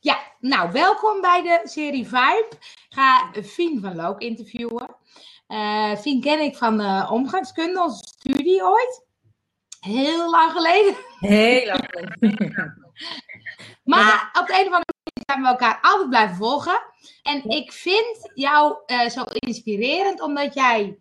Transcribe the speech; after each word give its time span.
Ja, 0.00 0.18
nou, 0.40 0.72
welkom 0.72 1.20
bij 1.20 1.42
de 1.42 1.60
serie 1.68 2.04
Vibe. 2.04 2.46
Ik 2.50 2.86
ga 2.88 3.30
Fien 3.42 3.80
van 3.80 3.96
Look 3.96 4.20
interviewen. 4.20 4.96
Uh, 5.48 5.96
Fien 5.96 6.20
ken 6.20 6.40
ik 6.40 6.56
van 6.56 6.80
uh, 6.80 7.08
omgangskunde, 7.12 7.82
onze 7.82 8.04
studie 8.04 8.64
ooit. 8.64 9.04
Heel 9.80 10.30
lang 10.30 10.52
geleden. 10.52 10.96
Heel 11.20 11.66
lang 11.66 11.88
geleden. 11.90 12.84
maar 13.92 14.30
op 14.40 14.46
de 14.46 14.52
een 14.52 14.66
of 14.66 14.72
andere 14.72 14.94
manier 15.04 15.24
zijn 15.26 15.42
we 15.42 15.46
elkaar 15.46 15.78
altijd 15.82 16.08
blijven 16.08 16.36
volgen. 16.36 16.80
En 17.22 17.44
ik 17.44 17.72
vind 17.72 18.30
jou 18.34 18.76
uh, 18.86 19.08
zo 19.08 19.22
inspirerend, 19.22 20.20
omdat 20.20 20.54
jij 20.54 20.98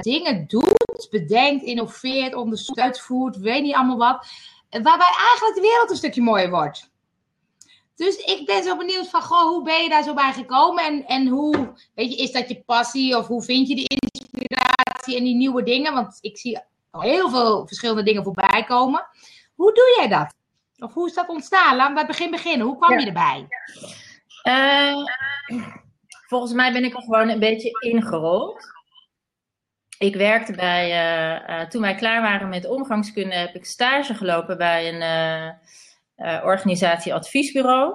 dingen 0.00 0.46
doet, 0.46 1.08
bedenkt, 1.10 1.64
innoveert, 1.64 2.34
onderzoekt, 2.34 2.80
uitvoert, 2.80 3.36
weet 3.36 3.62
niet 3.62 3.74
allemaal 3.74 3.96
wat. 3.96 4.26
Waarbij 4.70 5.12
eigenlijk 5.30 5.54
de 5.54 5.60
wereld 5.60 5.90
een 5.90 5.96
stukje 5.96 6.22
mooier 6.22 6.50
wordt. 6.50 6.91
Dus 7.94 8.16
ik 8.16 8.46
ben 8.46 8.62
zo 8.62 8.76
benieuwd 8.76 9.08
van, 9.08 9.22
goh, 9.22 9.48
hoe 9.48 9.62
ben 9.62 9.82
je 9.82 9.88
daar 9.88 10.02
zo 10.02 10.14
bij 10.14 10.32
gekomen? 10.32 10.84
En, 10.84 11.06
en 11.06 11.26
hoe, 11.26 11.72
weet 11.94 12.12
je, 12.12 12.22
is 12.22 12.32
dat 12.32 12.48
je 12.48 12.62
passie? 12.66 13.16
Of 13.16 13.26
hoe 13.26 13.42
vind 13.42 13.68
je 13.68 13.74
die 13.74 13.98
inspiratie 14.10 15.16
en 15.16 15.24
die 15.24 15.34
nieuwe 15.34 15.62
dingen? 15.62 15.94
Want 15.94 16.18
ik 16.20 16.38
zie 16.38 16.60
heel 16.90 17.30
veel 17.30 17.66
verschillende 17.66 18.02
dingen 18.02 18.22
voorbij 18.22 18.64
komen. 18.64 19.06
Hoe 19.54 19.74
doe 19.74 19.94
jij 19.96 20.08
dat? 20.08 20.34
Of 20.78 20.94
hoe 20.94 21.08
is 21.08 21.14
dat 21.14 21.28
ontstaan? 21.28 21.76
Laten 21.76 21.94
we 21.94 22.00
bij 22.00 22.02
het 22.02 22.16
begin 22.16 22.30
beginnen. 22.30 22.66
Hoe 22.66 22.78
kwam 22.78 22.98
je 22.98 23.06
erbij? 23.06 23.46
Uh, 24.44 25.06
volgens 26.28 26.52
mij 26.52 26.72
ben 26.72 26.84
ik 26.84 26.94
er 26.94 27.02
gewoon 27.02 27.28
een 27.28 27.38
beetje 27.38 27.70
ingerold. 27.80 28.70
Ik 29.98 30.16
werkte 30.16 30.52
bij, 30.52 30.88
uh, 30.88 31.48
uh, 31.48 31.68
toen 31.68 31.82
wij 31.82 31.94
klaar 31.94 32.22
waren 32.22 32.48
met 32.48 32.68
omgangskunde, 32.68 33.34
heb 33.34 33.54
ik 33.54 33.64
stage 33.64 34.14
gelopen 34.14 34.58
bij 34.58 34.88
een 34.88 35.02
organisatie 36.44 37.14
adviesbureau. 37.14 37.94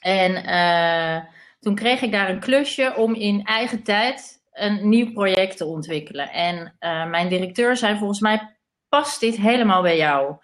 En 0.00 0.48
uh, 0.48 1.24
toen 1.60 1.74
kreeg 1.74 2.02
ik 2.02 2.12
daar 2.12 2.28
een 2.28 2.40
klusje 2.40 2.94
om 2.96 3.14
in 3.14 3.44
eigen 3.44 3.82
tijd 3.82 4.42
een 4.52 4.88
nieuw 4.88 5.12
project 5.12 5.56
te 5.56 5.64
ontwikkelen. 5.64 6.30
En 6.30 6.76
uh, 6.80 7.06
mijn 7.06 7.28
directeur 7.28 7.76
zei 7.76 7.98
volgens 7.98 8.20
mij 8.20 8.56
past 8.88 9.20
dit 9.20 9.36
helemaal 9.36 9.82
bij 9.82 9.96
jou. 9.96 10.36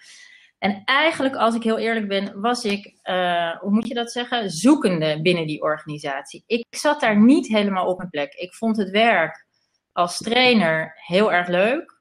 En 0.59 0.83
eigenlijk, 0.85 1.37
als 1.37 1.55
ik 1.55 1.62
heel 1.62 1.79
eerlijk 1.79 2.09
ben, 2.09 2.41
was 2.41 2.65
ik, 2.65 2.98
hoe 3.61 3.70
moet 3.70 3.89
je 3.89 3.95
dat 3.95 4.13
zeggen, 4.13 4.51
zoekende 4.51 5.23
binnen 5.23 5.47
die 5.47 5.63
organisatie. 5.63 6.45
Ik 6.47 6.67
zat 6.70 7.01
daar 7.01 7.23
niet 7.23 7.48
helemaal 7.48 7.87
op 7.87 7.98
mijn 7.98 8.11
plek. 8.11 8.35
Ik 8.35 8.55
vond 8.55 8.77
het 8.77 8.91
werk 8.91 9.47
als 9.92 10.19
trainer 10.19 10.92
heel 10.95 11.33
erg 11.33 11.48
leuk. 11.48 11.95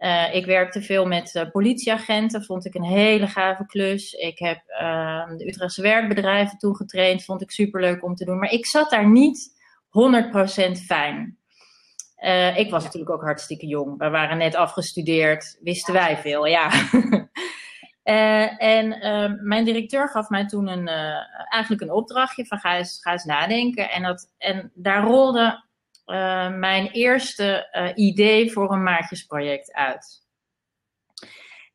Uh, 0.00 0.34
ik 0.34 0.46
werkte 0.46 0.82
veel 0.82 1.06
met 1.06 1.34
uh, 1.34 1.50
politieagenten, 1.50 2.44
vond 2.44 2.64
ik 2.64 2.74
een 2.74 2.84
hele 2.84 3.26
gave 3.26 3.66
klus. 3.66 4.12
Ik 4.12 4.38
heb 4.38 4.62
uh, 4.68 5.28
de 5.36 5.46
Utrechtse 5.46 5.82
werkbedrijven 5.82 6.58
toen 6.58 6.76
getraind, 6.76 7.24
vond 7.24 7.42
ik 7.42 7.50
superleuk 7.50 8.04
om 8.04 8.14
te 8.14 8.24
doen. 8.24 8.38
Maar 8.38 8.50
ik 8.50 8.66
zat 8.66 8.90
daar 8.90 9.10
niet 9.10 9.58
100% 9.88 10.72
fijn. 10.86 11.38
ik 12.56 12.70
was 12.70 12.84
natuurlijk 12.84 13.12
ook 13.12 13.22
hartstikke 13.22 13.66
jong. 13.66 13.98
We 13.98 14.10
waren 14.10 14.38
net 14.38 14.54
afgestudeerd, 14.54 15.58
wisten 15.62 15.94
wij 15.94 16.16
veel, 16.16 16.46
ja. 16.46 16.70
en 18.58 18.88
mijn 19.42 19.64
directeur 19.64 20.08
gaf 20.08 20.28
mij 20.28 20.46
toen 20.46 20.68
een, 20.68 20.88
eigenlijk 21.48 21.82
een 21.82 21.92
opdrachtje 21.92 22.46
van 22.46 22.58
ga 22.58 22.76
eens, 22.76 22.98
ga 23.00 23.12
eens 23.12 23.24
nadenken. 23.24 23.90
En, 23.90 24.02
dat, 24.02 24.32
en 24.38 24.70
daar 24.74 25.02
rolde 25.02 25.68
uh, 26.12 26.58
mijn 26.58 26.86
eerste 26.86 27.68
uh, 27.72 28.06
idee 28.06 28.52
voor 28.52 28.72
een 28.72 28.82
maatjesproject 28.82 29.72
uit. 29.72 30.18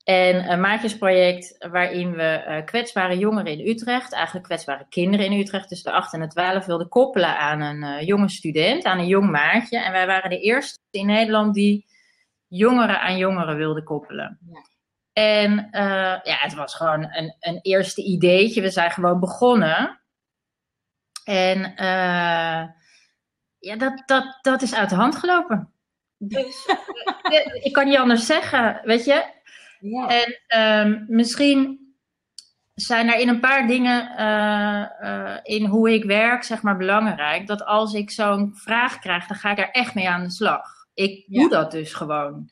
En 0.03 0.51
een 0.51 0.59
maatjesproject 0.59 1.67
waarin 1.71 2.11
we 2.11 2.43
uh, 2.47 2.65
kwetsbare 2.65 3.17
jongeren 3.17 3.51
in 3.59 3.67
Utrecht, 3.67 4.13
eigenlijk 4.13 4.45
kwetsbare 4.45 4.85
kinderen 4.89 5.25
in 5.25 5.39
Utrecht 5.39 5.67
tussen 5.67 5.91
de 5.91 5.97
8 5.97 6.13
en 6.13 6.19
de 6.19 6.27
12, 6.27 6.65
wilden 6.65 6.89
koppelen 6.89 7.37
aan 7.37 7.61
een 7.61 8.05
jonge 8.05 8.29
student, 8.29 8.83
aan 8.83 8.99
een 8.99 9.07
jong 9.07 9.29
maatje. 9.29 9.79
En 9.79 9.91
wij 9.91 10.07
waren 10.07 10.29
de 10.29 10.39
eerste 10.39 10.79
in 10.91 11.05
Nederland 11.05 11.53
die 11.53 11.85
jongeren 12.47 13.01
aan 13.01 13.17
jongeren 13.17 13.55
wilden 13.55 13.83
koppelen. 13.83 14.39
Ja. 14.51 14.61
En 15.13 15.69
ja, 16.23 16.37
het 16.37 16.53
was 16.53 16.75
gewoon 16.75 17.03
een, 17.11 17.35
een 17.39 17.59
eerste 17.61 18.03
ideetje. 18.03 18.61
We 18.61 18.69
zijn 18.69 18.91
gewoon 18.91 19.19
begonnen. 19.19 20.01
En 21.23 21.73
ja, 23.65 23.75
dat, 23.75 24.03
dat, 24.05 24.39
dat 24.41 24.61
is 24.61 24.75
uit 24.75 24.89
de 24.89 24.95
hand 24.95 25.15
gelopen. 25.15 25.69
Dus 26.17 26.69
ik 27.63 27.73
kan 27.73 27.85
niet 27.85 27.97
anders 27.97 28.25
zeggen, 28.25 28.81
weet 28.83 29.05
je. 29.05 29.25
Ja. 29.79 30.07
En 30.07 30.59
um, 30.87 31.05
misschien 31.07 31.79
zijn 32.73 33.07
er 33.07 33.19
in 33.19 33.29
een 33.29 33.39
paar 33.39 33.67
dingen 33.67 34.11
uh, 34.19 35.09
uh, 35.09 35.37
in 35.43 35.65
hoe 35.65 35.93
ik 35.93 36.03
werk, 36.03 36.43
zeg 36.43 36.61
maar, 36.61 36.77
belangrijk. 36.77 37.47
Dat 37.47 37.65
als 37.65 37.93
ik 37.93 38.11
zo'n 38.11 38.51
vraag 38.55 38.99
krijg, 38.99 39.27
dan 39.27 39.37
ga 39.37 39.51
ik 39.51 39.57
er 39.57 39.71
echt 39.71 39.93
mee 39.93 40.09
aan 40.09 40.23
de 40.23 40.31
slag. 40.31 40.85
Ik 40.93 41.25
doe 41.27 41.49
dat 41.49 41.71
dus 41.71 41.93
gewoon. 41.93 42.49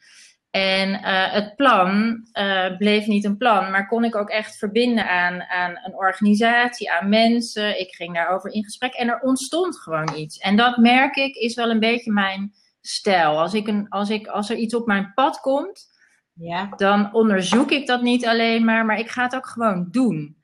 En 0.56 0.90
uh, 0.90 1.32
het 1.32 1.56
plan 1.56 2.22
uh, 2.34 2.78
bleef 2.78 3.06
niet 3.06 3.26
een 3.26 3.38
plan, 3.38 3.72
maar 3.72 3.88
kon 3.88 4.04
ik 4.04 4.16
ook 4.16 4.30
echt 4.30 4.58
verbinden 4.58 5.10
aan, 5.10 5.42
aan 5.42 5.80
een 5.84 5.96
organisatie, 5.96 6.92
aan 6.92 7.10
mensen. 7.10 7.80
Ik 7.80 7.96
ging 7.96 8.14
daarover 8.14 8.52
in 8.52 8.64
gesprek 8.64 8.94
en 8.94 9.08
er 9.08 9.20
ontstond 9.20 9.80
gewoon 9.80 10.16
iets. 10.16 10.38
En 10.38 10.56
dat 10.56 10.78
merk 10.78 11.16
ik 11.16 11.36
is 11.36 11.56
wel 11.56 11.70
een 11.70 11.80
beetje 11.80 12.12
mijn 12.12 12.54
stijl. 12.82 13.40
Als, 13.40 13.54
ik 13.54 13.68
een, 13.68 13.90
als, 13.90 14.10
ik, 14.10 14.28
als 14.28 14.50
er 14.50 14.56
iets 14.56 14.76
op 14.76 14.86
mijn 14.86 15.12
pad 15.14 15.40
komt, 15.40 15.88
ja. 16.34 16.70
dan 16.76 17.14
onderzoek 17.14 17.72
ik 17.72 17.88
dat 17.88 18.02
niet 18.02 18.26
alleen 18.26 18.66
maar, 18.66 18.86
maar 18.86 19.00
ik 19.00 19.10
ga 19.10 19.24
het 19.24 19.36
ook 19.36 19.48
gewoon 19.48 19.88
doen. 19.92 20.38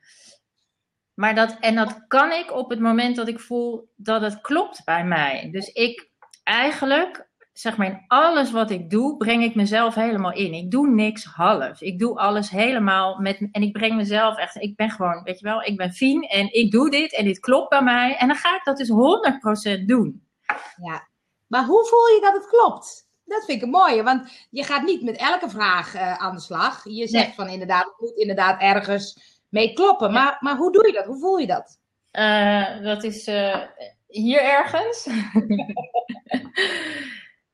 Maar 1.14 1.34
dat, 1.34 1.56
en 1.60 1.74
dat 1.74 2.04
kan 2.06 2.32
ik 2.32 2.52
op 2.52 2.70
het 2.70 2.80
moment 2.80 3.16
dat 3.16 3.28
ik 3.28 3.40
voel 3.40 3.92
dat 3.96 4.22
het 4.22 4.40
klopt 4.40 4.84
bij 4.84 5.04
mij. 5.04 5.48
Dus 5.52 5.66
ik 5.66 6.10
eigenlijk 6.42 7.28
zeg 7.52 7.76
maar 7.76 7.86
in 7.86 8.04
alles 8.06 8.50
wat 8.50 8.70
ik 8.70 8.90
doe, 8.90 9.16
breng 9.16 9.42
ik 9.42 9.54
mezelf 9.54 9.94
helemaal 9.94 10.32
in. 10.32 10.52
Ik 10.52 10.70
doe 10.70 10.88
niks 10.88 11.24
half. 11.24 11.80
Ik 11.80 11.98
doe 11.98 12.18
alles 12.18 12.50
helemaal 12.50 13.18
met, 13.18 13.48
en 13.52 13.62
ik 13.62 13.72
breng 13.72 13.96
mezelf 13.96 14.36
echt, 14.36 14.56
ik 14.56 14.76
ben 14.76 14.90
gewoon, 14.90 15.22
weet 15.22 15.38
je 15.38 15.44
wel, 15.44 15.62
ik 15.62 15.76
ben 15.76 15.92
Fien 15.92 16.22
en 16.22 16.52
ik 16.52 16.70
doe 16.70 16.90
dit 16.90 17.14
en 17.14 17.24
dit 17.24 17.38
klopt 17.38 17.68
bij 17.68 17.82
mij. 17.82 18.16
En 18.16 18.26
dan 18.26 18.36
ga 18.36 18.56
ik 18.56 18.64
dat 18.64 18.76
dus 18.76 18.90
100% 19.80 19.84
doen. 19.84 20.26
Ja, 20.82 21.08
maar 21.46 21.64
hoe 21.64 21.86
voel 21.86 22.06
je 22.06 22.20
dat 22.20 22.34
het 22.34 22.46
klopt? 22.46 23.08
Dat 23.24 23.44
vind 23.44 23.58
ik 23.58 23.64
een 23.64 23.70
mooie, 23.70 24.02
want 24.02 24.46
je 24.50 24.64
gaat 24.64 24.82
niet 24.82 25.02
met 25.02 25.16
elke 25.16 25.50
vraag 25.50 25.94
uh, 25.94 26.18
aan 26.18 26.34
de 26.34 26.40
slag. 26.40 26.84
Je 26.84 27.08
zegt 27.08 27.26
nee. 27.26 27.34
van 27.34 27.48
inderdaad, 27.48 27.84
het 27.84 28.00
moet 28.00 28.16
inderdaad 28.16 28.60
ergens 28.60 29.38
mee 29.48 29.72
kloppen. 29.72 30.12
Maar, 30.12 30.36
maar 30.40 30.56
hoe 30.56 30.72
doe 30.72 30.86
je 30.86 30.92
dat? 30.92 31.06
Hoe 31.06 31.18
voel 31.18 31.38
je 31.38 31.46
dat? 31.46 31.78
Uh, 32.12 32.82
dat 32.82 33.04
is 33.04 33.28
uh, 33.28 33.62
hier 34.06 34.42
ergens. 34.42 35.06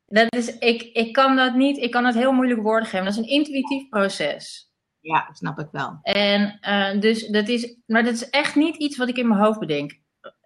Dat 0.07 0.35
is, 0.35 0.59
ik, 0.59 0.83
ik 0.83 1.13
kan 1.13 1.37
dat 1.37 1.55
niet, 1.55 1.77
ik 1.77 1.91
kan 1.91 2.03
dat 2.03 2.15
heel 2.15 2.33
moeilijk 2.33 2.63
woorden 2.63 2.89
geven. 2.89 3.05
Dat 3.05 3.15
is 3.15 3.21
een 3.21 3.29
intuïtief 3.29 3.89
proces. 3.89 4.71
Ja, 5.01 5.29
snap 5.33 5.59
ik 5.59 5.69
wel. 5.73 5.99
En 6.03 6.59
uh, 6.69 7.01
dus 7.01 7.27
dat 7.27 7.49
is, 7.49 7.77
maar 7.87 8.05
dat 8.05 8.15
is 8.15 8.31
echt 8.31 8.55
niet 8.55 8.77
iets 8.77 8.97
wat 8.97 9.09
ik 9.09 9.17
in 9.17 9.29
mijn 9.29 9.41
hoofd 9.41 9.59
bedenk. 9.59 9.99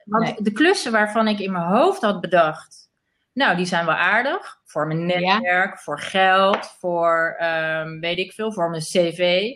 Want 0.05 0.25
nee. 0.25 0.43
de 0.43 0.53
klussen 0.53 0.93
waarvan 0.93 1.29
ik 1.29 1.39
in 1.39 1.53
mijn 1.53 1.69
hoofd 1.69 2.03
had 2.03 2.21
bedacht, 2.21 2.91
nou, 3.33 3.57
die 3.57 3.67
zijn 3.67 3.87
wel 3.87 3.95
aardig. 3.95 4.61
Voor 4.65 4.87
mijn 4.87 5.07
netwerk, 5.07 5.75
ja. 5.75 5.77
voor 5.77 6.01
geld, 6.01 6.77
voor 6.79 7.37
um, 7.43 8.01
weet 8.01 8.19
ik 8.19 8.33
veel, 8.33 8.53
voor 8.53 8.71
mijn 8.71 8.83
cv. 8.83 9.53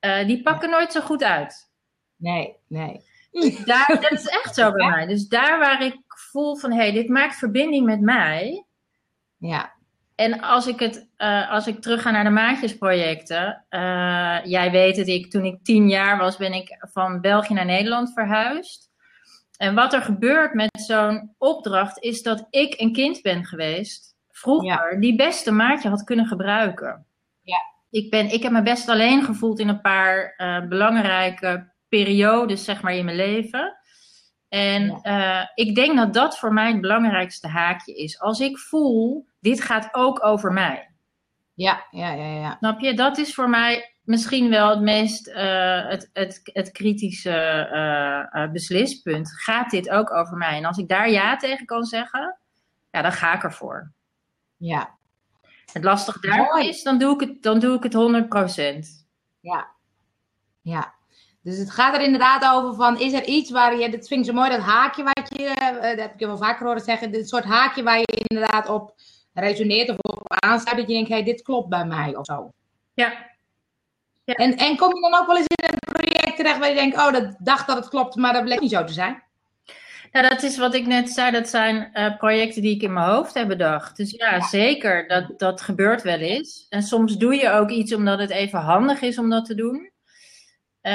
Uh, 0.00 0.26
die 0.26 0.42
pakken 0.42 0.70
nooit 0.70 0.92
zo 0.92 1.00
goed 1.00 1.22
uit. 1.22 1.70
Nee, 2.16 2.56
nee. 2.66 3.04
Daar, 3.64 3.86
dat 4.00 4.12
is 4.12 4.26
echt 4.26 4.54
zo 4.54 4.72
bij 4.72 4.86
ja. 4.86 4.90
mij. 4.90 5.06
Dus 5.06 5.28
daar 5.28 5.58
waar 5.58 5.82
ik 5.82 5.96
voel 6.06 6.56
van, 6.56 6.70
hé, 6.72 6.76
hey, 6.76 6.92
dit 6.92 7.08
maakt 7.08 7.36
verbinding 7.36 7.86
met 7.86 8.00
mij 8.00 8.64
ja. 9.40 9.72
En 10.14 10.40
als 10.40 10.66
ik, 10.66 10.80
het, 10.80 11.08
uh, 11.18 11.50
als 11.50 11.66
ik 11.66 11.80
terug 11.80 12.02
ga 12.02 12.10
naar 12.10 12.24
de 12.24 12.30
maatjesprojecten. 12.30 13.64
Uh, 13.70 14.44
jij 14.44 14.70
weet 14.70 14.96
het, 14.96 15.08
ik, 15.08 15.30
toen 15.30 15.44
ik 15.44 15.64
tien 15.64 15.88
jaar 15.88 16.18
was, 16.18 16.36
ben 16.36 16.52
ik 16.52 16.76
van 16.92 17.20
België 17.20 17.54
naar 17.54 17.64
Nederland 17.64 18.12
verhuisd. 18.12 18.90
En 19.56 19.74
wat 19.74 19.92
er 19.92 20.02
gebeurt 20.02 20.54
met 20.54 20.68
zo'n 20.72 21.34
opdracht 21.38 22.02
is 22.02 22.22
dat 22.22 22.46
ik 22.50 22.80
een 22.80 22.92
kind 22.92 23.22
ben 23.22 23.44
geweest, 23.44 24.16
vroeger, 24.30 24.92
ja. 24.92 25.00
die 25.00 25.16
beste 25.16 25.50
maatje 25.50 25.88
had 25.88 26.04
kunnen 26.04 26.26
gebruiken. 26.26 27.06
Ja. 27.42 27.60
Ik, 27.90 28.10
ben, 28.10 28.32
ik 28.32 28.42
heb 28.42 28.52
me 28.52 28.62
best 28.62 28.88
alleen 28.88 29.22
gevoeld 29.22 29.58
in 29.58 29.68
een 29.68 29.80
paar 29.80 30.34
uh, 30.36 30.68
belangrijke 30.68 31.72
periodes, 31.88 32.64
zeg 32.64 32.82
maar, 32.82 32.94
in 32.94 33.04
mijn 33.04 33.16
leven. 33.16 33.78
En 34.48 35.00
ja. 35.02 35.40
uh, 35.40 35.46
ik 35.54 35.74
denk 35.74 35.96
dat 35.96 36.14
dat 36.14 36.38
voor 36.38 36.52
mij 36.52 36.72
het 36.72 36.80
belangrijkste 36.80 37.48
haakje 37.48 37.94
is. 37.94 38.20
Als 38.20 38.40
ik 38.40 38.58
voel, 38.58 39.28
dit 39.40 39.60
gaat 39.60 39.88
ook 39.92 40.24
over 40.24 40.52
mij. 40.52 40.90
Ja, 41.54 41.86
ja, 41.90 42.12
ja, 42.12 42.40
ja. 42.40 42.56
Snap 42.58 42.80
je? 42.80 42.94
Dat 42.94 43.18
is 43.18 43.34
voor 43.34 43.48
mij 43.48 43.94
misschien 44.02 44.50
wel 44.50 44.70
het 44.70 44.80
meest 44.80 45.28
uh, 45.28 45.88
het, 45.88 46.10
het, 46.12 46.40
het 46.44 46.70
kritische 46.70 47.68
uh, 48.32 48.50
beslispunt. 48.52 49.32
Gaat 49.32 49.70
dit 49.70 49.90
ook 49.90 50.12
over 50.12 50.36
mij? 50.36 50.56
En 50.56 50.64
als 50.64 50.78
ik 50.78 50.88
daar 50.88 51.10
ja 51.10 51.36
tegen 51.36 51.66
kan 51.66 51.84
zeggen, 51.84 52.38
ja, 52.90 53.02
dan 53.02 53.12
ga 53.12 53.34
ik 53.34 53.42
ervoor. 53.42 53.92
Ja. 54.56 54.98
Het 55.72 55.84
lastig 55.84 56.20
daar 56.20 56.66
is, 56.66 56.82
dan 56.82 56.98
doe 56.98 57.14
ik 57.14 57.20
het, 57.20 57.42
dan 57.42 57.58
doe 57.58 57.76
ik 57.76 57.82
het 57.82 57.94
100%. 57.94 59.06
Ja. 59.40 59.68
Ja. 60.62 60.94
Dus 61.42 61.58
het 61.58 61.70
gaat 61.70 61.94
er 61.94 62.02
inderdaad 62.02 62.54
over 62.54 62.74
van, 62.74 63.00
is 63.00 63.12
er 63.12 63.24
iets 63.24 63.50
waar 63.50 63.76
je, 63.76 63.90
dat 63.90 64.08
vind 64.08 64.20
ik 64.20 64.26
zo 64.26 64.32
mooi, 64.32 64.50
dat 64.50 64.60
haakje 64.60 65.02
wat 65.02 65.28
je, 65.28 65.54
dat 65.80 65.98
heb 65.98 66.12
ik 66.12 66.20
je 66.20 66.26
wel 66.26 66.36
vaker 66.36 66.66
horen 66.66 66.82
zeggen, 66.82 67.12
dit 67.12 67.28
soort 67.28 67.44
haakje 67.44 67.82
waar 67.82 67.98
je 67.98 68.24
inderdaad 68.28 68.68
op 68.68 68.94
resoneert 69.32 69.88
of 69.88 69.96
op 69.98 70.22
aansluit, 70.26 70.78
dat 70.78 70.88
je 70.88 70.94
denkt, 70.94 71.08
hé, 71.08 71.14
hey, 71.14 71.24
dit 71.24 71.42
klopt 71.42 71.68
bij 71.68 71.84
mij 71.84 72.16
of 72.16 72.24
zo. 72.24 72.52
Ja. 72.94 73.12
ja. 74.24 74.34
En, 74.34 74.56
en 74.56 74.76
kom 74.76 74.94
je 74.94 75.00
dan 75.10 75.20
ook 75.20 75.26
wel 75.26 75.36
eens 75.36 75.46
in 75.46 75.68
een 75.68 75.94
project 75.94 76.36
terecht 76.36 76.58
waar 76.58 76.68
je 76.68 76.74
denkt, 76.74 76.96
oh, 76.96 77.12
dat 77.12 77.36
dacht 77.38 77.66
dat 77.66 77.76
het 77.76 77.88
klopt, 77.88 78.16
maar 78.16 78.32
dat 78.32 78.44
bleek 78.44 78.60
niet 78.60 78.70
zo 78.70 78.84
te 78.84 78.92
zijn? 78.92 79.22
Ja, 80.12 80.28
dat 80.28 80.42
is 80.42 80.58
wat 80.58 80.74
ik 80.74 80.86
net 80.86 81.10
zei. 81.10 81.30
Dat 81.30 81.48
zijn 81.48 81.90
uh, 81.94 82.16
projecten 82.16 82.62
die 82.62 82.74
ik 82.74 82.82
in 82.82 82.92
mijn 82.92 83.06
hoofd 83.06 83.34
heb 83.34 83.48
bedacht. 83.48 83.96
Dus 83.96 84.10
ja, 84.10 84.34
ja, 84.34 84.40
zeker. 84.40 85.08
Dat, 85.08 85.38
dat 85.38 85.60
gebeurt 85.60 86.02
wel 86.02 86.18
eens. 86.18 86.66
En 86.68 86.82
soms 86.82 87.16
doe 87.16 87.34
je 87.34 87.50
ook 87.50 87.70
iets 87.70 87.94
omdat 87.94 88.18
het 88.18 88.30
even 88.30 88.58
handig 88.58 89.00
is 89.00 89.18
om 89.18 89.30
dat 89.30 89.44
te 89.44 89.54
doen. 89.54 89.90
Uh, 90.82 90.92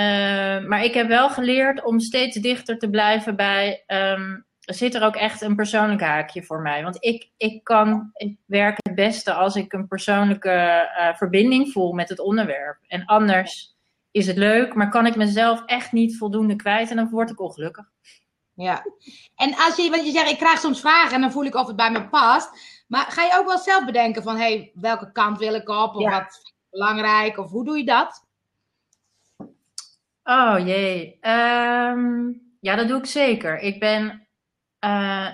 maar 0.67 0.83
ik 0.83 0.93
heb 0.93 1.07
wel 1.07 1.29
geleerd 1.29 1.83
om 1.83 1.99
steeds 1.99 2.35
dichter 2.38 2.77
te 2.77 2.89
blijven 2.89 3.35
bij. 3.35 3.83
Um, 3.88 4.45
zit 4.65 4.95
er 4.95 5.03
ook 5.03 5.15
echt 5.15 5.41
een 5.41 5.56
persoonlijk 5.56 6.01
haakje 6.01 6.44
voor 6.44 6.62
mij? 6.62 6.83
Want 6.83 6.97
ik, 7.00 7.29
ik 7.38 7.63
kan 7.63 8.09
ik 8.13 8.38
werk 8.45 8.77
het 8.81 8.95
beste 8.95 9.33
als 9.33 9.56
ik 9.56 9.73
een 9.73 9.88
persoonlijke 9.88 10.89
uh, 11.00 11.15
verbinding 11.15 11.71
voel 11.71 11.94
met 11.94 12.09
het 12.09 12.19
onderwerp. 12.19 12.77
En 12.88 13.06
anders 13.06 13.75
is 14.12 14.27
het 14.27 14.38
leuk, 14.38 14.73
maar 14.73 14.89
kan 14.89 15.06
ik 15.06 15.15
mezelf 15.15 15.63
echt 15.65 15.91
niet 15.91 16.17
voldoende 16.17 16.56
kwijt 16.56 16.89
en 16.89 16.95
dan 16.95 17.09
word 17.09 17.29
ik 17.29 17.41
ongelukkig. 17.41 17.85
Ja, 18.53 18.85
en 19.35 19.56
als 19.56 19.75
je, 19.75 19.89
want 19.89 20.06
je 20.06 20.12
zegt, 20.12 20.29
ik 20.29 20.38
krijg 20.38 20.59
soms 20.59 20.79
vragen 20.79 21.13
en 21.13 21.21
dan 21.21 21.31
voel 21.31 21.45
ik 21.45 21.56
of 21.56 21.67
het 21.67 21.75
bij 21.75 21.91
me 21.91 22.07
past. 22.07 22.50
Maar 22.88 23.06
ga 23.09 23.23
je 23.23 23.38
ook 23.39 23.47
wel 23.47 23.57
zelf 23.57 23.85
bedenken 23.85 24.23
van, 24.23 24.35
hé, 24.35 24.41
hey, 24.41 24.71
welke 24.73 25.12
kant 25.12 25.38
wil 25.38 25.53
ik 25.53 25.69
op? 25.69 25.95
Of 25.95 26.01
ja. 26.01 26.09
wat 26.09 26.33
vind 26.33 26.47
ik 26.47 26.53
belangrijk? 26.69 27.38
Of 27.38 27.50
hoe 27.50 27.65
doe 27.65 27.77
je 27.77 27.85
dat? 27.85 28.25
Oh 30.23 30.56
jee. 30.57 31.17
Um, 31.21 32.41
ja, 32.59 32.75
dat 32.75 32.88
doe 32.88 32.97
ik 32.97 33.06
zeker. 33.06 33.59
Ik 33.59 33.79
ben. 33.79 34.25
Uh, 34.85 35.27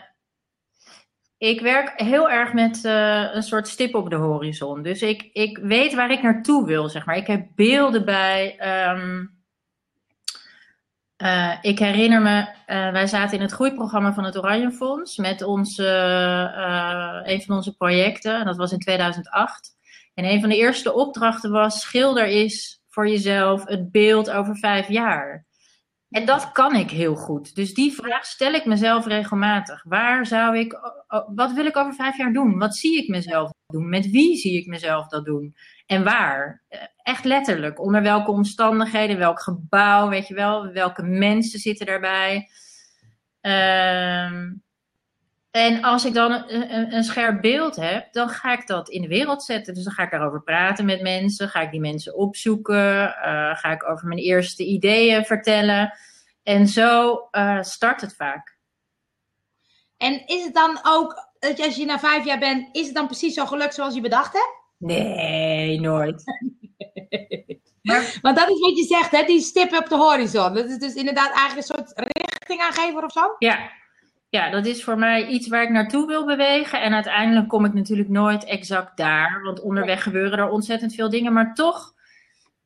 ik 1.37 1.61
werk 1.61 2.01
heel 2.01 2.29
erg 2.29 2.53
met 2.53 2.83
uh, 2.83 3.33
een 3.33 3.43
soort 3.43 3.67
stip 3.67 3.95
op 3.95 4.09
de 4.09 4.15
horizon. 4.15 4.81
Dus 4.81 5.01
ik, 5.01 5.29
ik 5.33 5.57
weet 5.57 5.93
waar 5.93 6.11
ik 6.11 6.21
naartoe 6.21 6.65
wil, 6.65 6.89
zeg 6.89 7.05
maar. 7.05 7.15
Ik 7.15 7.27
heb 7.27 7.47
beelden 7.55 8.05
bij. 8.05 8.55
Um, 8.89 9.39
uh, 11.23 11.57
ik 11.61 11.79
herinner 11.79 12.21
me, 12.21 12.47
wij 12.91 13.07
zaten 13.07 13.35
in 13.35 13.41
het 13.41 13.51
groeiprogramma 13.51 14.13
van 14.13 14.23
het 14.23 14.37
Oranje 14.37 14.71
Fonds 14.71 15.17
met 15.17 15.41
onze, 15.41 15.87
een 17.25 17.41
van 17.41 17.55
onze 17.55 17.75
projecten. 17.75 18.45
Dat 18.45 18.57
was 18.57 18.71
in 18.71 18.79
2008. 18.79 19.75
En 20.13 20.25
een 20.25 20.39
van 20.39 20.49
de 20.49 20.57
eerste 20.57 20.93
opdrachten 20.93 21.51
was: 21.51 21.81
schilder 21.81 22.27
is 22.27 22.81
voor 22.89 23.07
jezelf 23.07 23.65
het 23.65 23.91
beeld 23.91 24.29
over 24.29 24.57
vijf 24.57 24.87
jaar. 24.87 25.45
En 26.11 26.25
dat 26.25 26.51
kan 26.51 26.75
ik 26.75 26.89
heel 26.89 27.15
goed. 27.15 27.55
Dus 27.55 27.73
die 27.73 27.93
vraag 27.93 28.25
stel 28.25 28.53
ik 28.53 28.65
mezelf 28.65 29.05
regelmatig. 29.05 29.83
Waar 29.83 30.25
zou 30.25 30.57
ik, 30.57 30.79
wat 31.35 31.53
wil 31.53 31.65
ik 31.65 31.77
over 31.77 31.93
vijf 31.93 32.17
jaar 32.17 32.33
doen? 32.33 32.57
Wat 32.57 32.75
zie 32.75 32.97
ik 32.97 33.07
mezelf 33.07 33.51
doen? 33.67 33.89
Met 33.89 34.09
wie 34.09 34.37
zie 34.37 34.57
ik 34.57 34.67
mezelf 34.67 35.07
dat 35.07 35.25
doen? 35.25 35.55
En 35.85 36.03
waar? 36.03 36.63
Echt 37.03 37.23
letterlijk. 37.25 37.79
Onder 37.79 38.01
welke 38.01 38.31
omstandigheden, 38.31 39.17
welk 39.17 39.41
gebouw, 39.41 40.09
weet 40.09 40.27
je 40.27 40.33
wel? 40.33 40.71
Welke 40.71 41.03
mensen 41.03 41.59
zitten 41.59 41.85
daarbij? 41.85 42.49
Um, 43.41 44.63
en 45.51 45.83
als 45.83 46.05
ik 46.05 46.13
dan 46.13 46.31
een, 46.31 46.75
een, 46.75 46.93
een, 46.93 47.03
scherp 47.03 47.41
beeld 47.41 47.75
heb, 47.75 48.13
dan 48.13 48.29
ga 48.29 48.53
ik 48.53 48.67
dat 48.67 48.89
in 48.89 49.01
de 49.01 49.07
wereld 49.07 49.43
zetten. 49.43 49.73
Dus 49.73 49.83
dan 49.83 49.93
ga 49.93 50.03
ik 50.03 50.11
daarover 50.11 50.41
praten 50.43 50.85
met 50.85 51.01
mensen, 51.01 51.49
ga 51.49 51.61
ik 51.61 51.71
die 51.71 51.79
mensen 51.79 52.15
opzoeken, 52.15 53.03
uh, 53.03 53.55
ga 53.55 53.71
ik 53.71 53.89
over 53.89 54.07
mijn 54.07 54.19
eerste 54.19 54.65
ideeën 54.65 55.25
vertellen. 55.25 55.93
En 56.43 56.67
zo 56.67 57.21
uh, 57.31 57.61
start 57.61 58.01
het 58.01 58.15
vaak. 58.15 58.57
En 59.97 60.25
is 60.25 60.43
het 60.43 60.53
dan 60.53 60.79
ook, 60.83 61.31
als 61.65 61.75
je 61.75 61.85
na 61.85 61.99
vijf 61.99 62.25
jaar 62.25 62.39
bent, 62.39 62.75
is 62.75 62.85
het 62.85 62.95
dan 62.95 63.05
precies 63.05 63.33
zo 63.33 63.45
gelukt 63.45 63.73
zoals 63.73 63.93
je 63.93 64.01
bedacht 64.01 64.33
hebt? 64.33 64.59
Nee, 64.77 65.79
nooit. 65.79 66.23
maar, 67.81 68.19
Want 68.21 68.37
dat 68.37 68.49
is 68.49 68.59
wat 68.59 68.77
je 68.77 68.83
zegt, 68.83 69.11
hè? 69.11 69.23
die 69.23 69.41
stip 69.41 69.73
op 69.73 69.89
de 69.89 69.95
horizon. 69.95 70.53
Dat 70.53 70.69
is 70.69 70.77
dus 70.77 70.93
inderdaad 70.93 71.31
eigenlijk 71.33 71.67
een 71.67 71.75
soort 71.75 71.93
richtingaangever 71.95 73.03
of 73.03 73.11
zo? 73.11 73.35
Ja, 73.39 73.79
ja, 74.31 74.49
dat 74.49 74.65
is 74.65 74.83
voor 74.83 74.97
mij 74.97 75.27
iets 75.27 75.47
waar 75.47 75.63
ik 75.63 75.69
naartoe 75.69 76.07
wil 76.07 76.25
bewegen. 76.25 76.81
En 76.81 76.93
uiteindelijk 76.93 77.47
kom 77.47 77.65
ik 77.65 77.73
natuurlijk 77.73 78.09
nooit 78.09 78.45
exact 78.45 78.97
daar. 78.97 79.41
Want 79.43 79.61
onderweg 79.61 80.03
gebeuren 80.03 80.39
er 80.39 80.49
ontzettend 80.49 80.93
veel 80.95 81.09
dingen. 81.09 81.33
Maar 81.33 81.53
toch 81.53 81.93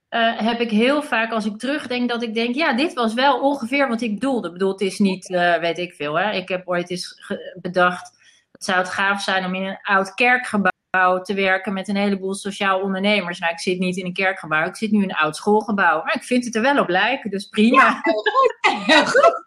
uh, 0.10 0.40
heb 0.40 0.60
ik 0.60 0.70
heel 0.70 1.02
vaak 1.04 1.32
als 1.32 1.46
ik 1.46 1.58
terugdenk 1.58 2.10
dat 2.10 2.24
ik 2.24 2.34
denk... 2.34 2.56
Ja, 2.56 2.74
dit 2.74 2.94
was 2.94 3.14
wel 3.14 3.40
ongeveer 3.40 3.88
wat 3.88 4.02
ik 4.02 4.14
bedoelde. 4.14 4.48
Ik 4.48 4.54
bedoel, 4.54 4.72
het 4.72 4.82
is 4.82 5.00
niet, 5.00 5.30
uh, 5.30 5.58
weet 5.58 5.78
ik 5.78 5.94
veel. 5.94 6.20
Hè? 6.20 6.32
Ik 6.32 6.50
heb 6.50 6.68
ooit 6.68 6.90
eens 6.90 7.34
bedacht... 7.62 8.14
Het 8.52 8.64
zou 8.64 8.78
het 8.78 8.90
gaaf 8.90 9.22
zijn 9.22 9.46
om 9.46 9.56
in 9.56 9.64
een 9.64 9.80
oud 9.82 10.14
kerkgebouw 10.14 11.22
te 11.22 11.34
werken 11.34 11.74
met 11.74 11.88
een 11.88 11.96
heleboel 11.96 12.34
sociaal 12.34 12.80
ondernemers. 12.82 13.40
Nou, 13.40 13.52
ik 13.52 13.60
zit 13.60 13.80
niet 13.80 13.98
in 13.98 14.06
een 14.06 14.14
kerkgebouw, 14.14 14.66
ik 14.66 14.76
zit 14.76 14.92
nu 14.92 15.04
in 15.04 15.10
een 15.10 15.16
oud 15.16 15.36
schoolgebouw. 15.36 16.04
Maar 16.04 16.16
ik 16.16 16.24
vind 16.24 16.46
het 16.46 16.56
er 16.56 16.62
wel 16.62 16.80
op 16.80 16.90
lijken, 16.90 17.30
dus 17.30 17.46
prima. 17.46 17.82
Ja, 17.82 18.00
heel 18.02 18.24
goed. 18.24 18.56
Heel 18.86 19.06
goed. 19.06 19.44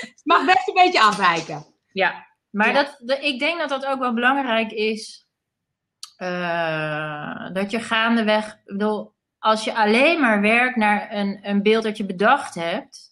Het 0.00 0.20
mag 0.32 0.44
best 0.44 0.68
een 0.68 0.74
beetje 0.74 1.00
afwijken. 1.00 1.64
Ja, 1.92 2.26
maar 2.50 2.66
ja. 2.66 2.72
Dat, 2.72 2.96
de, 2.98 3.18
ik 3.18 3.38
denk 3.38 3.58
dat 3.58 3.68
dat 3.68 3.86
ook 3.86 3.98
wel 3.98 4.14
belangrijk 4.14 4.72
is. 4.72 5.28
Uh, 6.18 7.52
dat 7.52 7.70
je 7.70 7.80
gaandeweg, 7.80 8.46
ik 8.46 8.60
bedoel, 8.64 9.14
als 9.38 9.64
je 9.64 9.74
alleen 9.74 10.20
maar 10.20 10.40
werkt 10.40 10.76
naar 10.76 11.12
een, 11.12 11.38
een 11.42 11.62
beeld 11.62 11.82
dat 11.82 11.96
je 11.96 12.06
bedacht 12.06 12.54
hebt. 12.54 13.08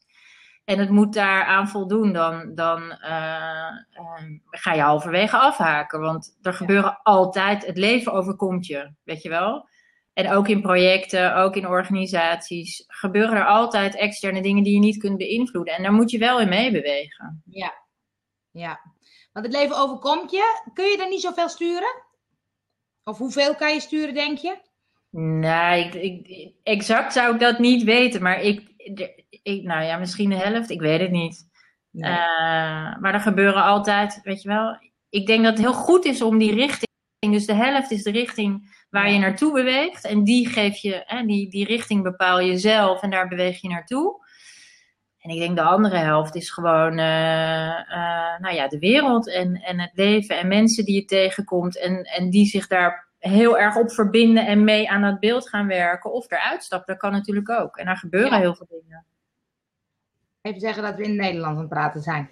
En 0.65 0.79
het 0.79 0.91
moet 0.91 1.15
daaraan 1.15 1.69
voldoen, 1.69 2.13
dan, 2.13 2.55
dan 2.55 2.83
uh, 2.83 3.71
uh, 3.93 4.39
ga 4.51 4.73
je 4.73 4.81
halverwege 4.81 5.37
afhaken. 5.37 6.01
Want 6.01 6.39
er 6.43 6.53
gebeuren 6.53 7.01
altijd, 7.03 7.67
het 7.67 7.77
leven 7.77 8.13
overkomt 8.13 8.67
je, 8.67 8.93
weet 9.05 9.23
je 9.23 9.29
wel. 9.29 9.69
En 10.19 10.31
ook 10.31 10.49
in 10.49 10.61
projecten, 10.61 11.37
ook 11.37 11.57
in 11.57 11.67
organisaties, 11.67 12.85
gebeuren 12.87 13.37
er 13.37 13.47
altijd 13.47 13.95
externe 13.95 14.43
dingen 14.43 14.63
die 14.63 14.73
je 14.73 14.79
niet 14.79 14.99
kunt 14.99 15.17
beïnvloeden. 15.17 15.75
En 15.75 15.83
daar 15.83 15.93
moet 15.93 16.11
je 16.11 16.19
wel 16.19 16.41
in 16.41 16.49
meebewegen. 16.49 17.43
Ja, 17.45 17.75
ja. 18.51 18.81
Want 19.33 19.47
het 19.47 19.55
leven 19.55 19.77
overkomt 19.77 20.31
je. 20.31 20.71
Kun 20.75 20.85
je 20.85 20.97
er 20.99 21.09
niet 21.09 21.21
zoveel 21.21 21.49
sturen? 21.49 22.03
Of 23.05 23.19
hoeveel 23.19 23.55
kan 23.55 23.75
je 23.75 23.81
sturen, 23.81 24.15
denk 24.15 24.39
je? 24.39 24.57
Nee, 25.11 25.85
ik, 25.85 26.27
ik, 26.27 26.55
exact 26.63 27.13
zou 27.13 27.35
ik 27.35 27.41
dat 27.41 27.59
niet 27.59 27.83
weten. 27.83 28.23
Maar 28.23 28.41
ik, 28.41 28.73
ik, 29.43 29.63
nou 29.63 29.85
ja, 29.85 29.99
misschien 29.99 30.31
de 30.31 30.37
helft. 30.37 30.71
Ik 30.71 30.81
weet 30.81 31.01
het 31.01 31.11
niet. 31.11 31.49
Nee. 31.91 32.11
Uh, 32.11 32.19
maar 33.01 33.15
er 33.15 33.21
gebeuren 33.21 33.63
altijd, 33.63 34.21
weet 34.23 34.43
je 34.43 34.49
wel. 34.49 34.79
Ik 35.09 35.27
denk 35.27 35.43
dat 35.43 35.53
het 35.53 35.63
heel 35.63 35.75
goed 35.75 36.05
is 36.05 36.23
om 36.23 36.39
die 36.39 36.55
richting. 36.55 36.87
Dus 37.19 37.47
de 37.47 37.55
helft 37.55 37.91
is 37.91 38.03
de 38.03 38.11
richting 38.11 38.77
waar 38.91 39.11
je 39.11 39.19
naartoe 39.19 39.53
beweegt. 39.53 40.05
En 40.05 40.25
die 40.25 40.49
geef 40.49 40.77
je, 40.77 41.03
hè, 41.07 41.27
die, 41.27 41.51
die 41.51 41.67
richting 41.67 42.03
bepaal 42.03 42.41
je 42.41 42.59
zelf 42.59 43.03
en 43.03 43.11
daar 43.11 43.29
beweeg 43.29 43.61
je 43.61 43.69
naartoe. 43.69 44.27
En 45.19 45.31
ik 45.31 45.39
denk 45.39 45.57
de 45.57 45.63
andere 45.63 45.97
helft 45.97 46.35
is 46.35 46.51
gewoon 46.51 46.99
uh, 46.99 47.69
uh, 47.89 48.39
nou 48.39 48.55
ja, 48.55 48.69
de 48.69 48.79
wereld 48.79 49.29
en, 49.29 49.55
en 49.63 49.81
het 49.81 49.91
leven 49.95 50.39
en 50.39 50.49
mensen 50.49 50.85
die 50.85 50.95
je 50.95 51.05
tegenkomt 51.05 51.79
en, 51.79 52.03
en 52.03 52.31
die 52.31 52.47
zich 52.47 52.67
daar 52.67 53.09
heel 53.19 53.59
erg 53.59 53.77
op 53.77 53.93
verbinden 53.93 54.47
en 54.47 54.65
mee 54.65 54.91
aan 54.91 55.03
dat 55.03 55.21
beeld 55.21 55.49
gaan 55.49 55.67
werken 55.67 56.13
of 56.13 56.31
eruit 56.31 56.63
stappen. 56.63 56.93
Dat 56.93 57.03
kan 57.03 57.13
natuurlijk 57.13 57.51
ook. 57.51 57.77
En 57.77 57.87
daar 57.87 57.97
gebeuren 57.97 58.33
ja. 58.33 58.39
heel 58.39 58.55
veel 58.55 58.67
dingen. 58.69 59.05
Even 60.43 60.61
zeggen 60.61 60.83
dat 60.83 60.97
we 60.97 61.03
in 61.03 61.17
Nederland 61.17 61.55
aan 61.55 61.61
het 61.61 61.69
praten 61.69 62.03
zijn. 62.03 62.31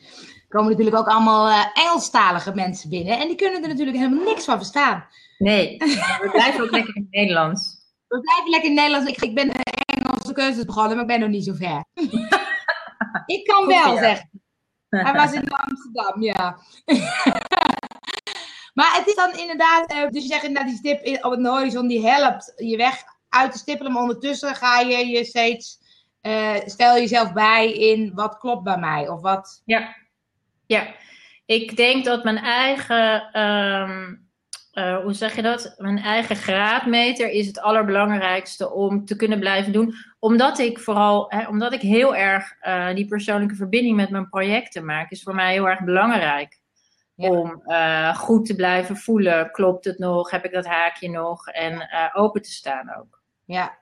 Er 0.57 0.63
komen 0.63 0.77
natuurlijk 0.77 1.03
ook 1.03 1.15
allemaal 1.15 1.49
uh, 1.49 1.67
Engelstalige 1.75 2.55
mensen 2.55 2.91
binnen 2.91 3.19
en 3.19 3.27
die 3.27 3.37
kunnen 3.37 3.63
er 3.63 3.69
natuurlijk 3.69 3.97
helemaal 3.97 4.25
niks 4.25 4.45
van 4.45 4.57
verstaan. 4.57 5.07
Nee, 5.39 5.77
we 6.23 6.29
blijven 6.33 6.65
ook 6.65 6.71
lekker 6.71 6.97
in 6.97 7.03
het 7.03 7.11
Nederlands. 7.11 7.77
We 8.09 8.21
blijven 8.21 8.51
lekker 8.51 8.71
in 8.71 8.77
het 8.77 8.85
Nederlands. 8.87 9.13
Ik, 9.13 9.29
ik 9.29 9.35
ben 9.35 9.49
een 9.49 9.63
Engelse 9.85 10.33
cursus 10.33 10.65
begonnen, 10.65 10.93
maar 10.93 11.01
ik 11.01 11.07
ben 11.07 11.21
nog 11.21 11.29
niet 11.29 11.45
zo 11.45 11.53
ver. 11.53 11.85
ik 13.37 13.45
kan 13.45 13.57
Goed, 13.57 13.67
wel 13.67 13.95
ja. 13.95 13.99
zeggen. 13.99 14.31
Hij 14.89 15.13
was 15.13 15.33
in 15.33 15.51
Amsterdam, 15.51 16.23
ja. 16.23 16.59
maar 18.79 18.97
het 18.97 19.07
is 19.07 19.15
dan 19.15 19.33
inderdaad, 19.33 19.93
uh, 19.93 20.09
dus 20.09 20.23
je 20.23 20.29
zegt 20.29 20.45
inderdaad 20.45 20.71
die 20.71 20.79
stip 20.79 21.25
op 21.25 21.31
het 21.31 21.47
horizon, 21.47 21.87
die 21.87 22.07
helpt 22.07 22.53
je 22.57 22.77
weg 22.77 23.05
uit 23.29 23.53
te 23.53 23.59
stippelen. 23.59 23.93
Maar 23.93 24.03
ondertussen 24.03 24.55
ga 24.55 24.81
je 24.81 25.07
je 25.07 25.25
steeds, 25.25 25.79
uh, 26.23 26.55
stel 26.65 26.95
jezelf 26.95 27.33
bij 27.33 27.73
in 27.73 28.13
wat 28.15 28.39
klopt 28.39 28.63
bij 28.63 28.79
mij. 28.79 29.09
Of 29.09 29.21
wat... 29.21 29.63
Ja, 29.65 30.05
ja. 30.67 30.87
Ik 31.47 31.77
denk 31.77 32.05
dat 32.05 32.25
mijn 32.25 32.39
eigen... 32.39 33.41
Um 33.41 34.25
uh, 34.79 35.03
hoe 35.03 35.13
zeg 35.13 35.37
je 35.37 35.43
dat? 35.43 35.75
Mijn 35.79 35.99
eigen 35.99 36.37
graadmeter 36.37 37.31
is 37.31 37.47
het 37.47 37.61
allerbelangrijkste 37.61 38.71
om 38.73 39.05
te 39.05 39.17
kunnen 39.17 39.39
blijven 39.39 39.73
doen. 39.73 39.95
Omdat 40.19 40.59
ik 40.59 40.79
vooral, 40.79 41.25
hè, 41.29 41.49
omdat 41.49 41.73
ik 41.73 41.81
heel 41.81 42.17
erg 42.17 42.55
uh, 42.63 42.95
die 42.95 43.07
persoonlijke 43.07 43.55
verbinding 43.55 43.97
met 43.97 44.11
mijn 44.11 44.29
projecten 44.29 44.85
maak, 44.85 45.11
is 45.11 45.23
voor 45.23 45.35
mij 45.35 45.53
heel 45.53 45.69
erg 45.69 45.85
belangrijk. 45.85 46.61
Ja. 47.15 47.29
Om 47.29 47.63
uh, 47.67 48.17
goed 48.17 48.47
te 48.47 48.55
blijven 48.55 48.97
voelen. 48.97 49.51
Klopt 49.51 49.85
het 49.85 49.99
nog? 49.99 50.31
Heb 50.31 50.45
ik 50.45 50.53
dat 50.53 50.67
haakje 50.67 51.11
nog? 51.11 51.49
En 51.49 51.89
open 52.13 52.43
te 52.43 52.53
staan 52.53 52.97
ook. 52.99 53.23
Ja. 53.45 53.79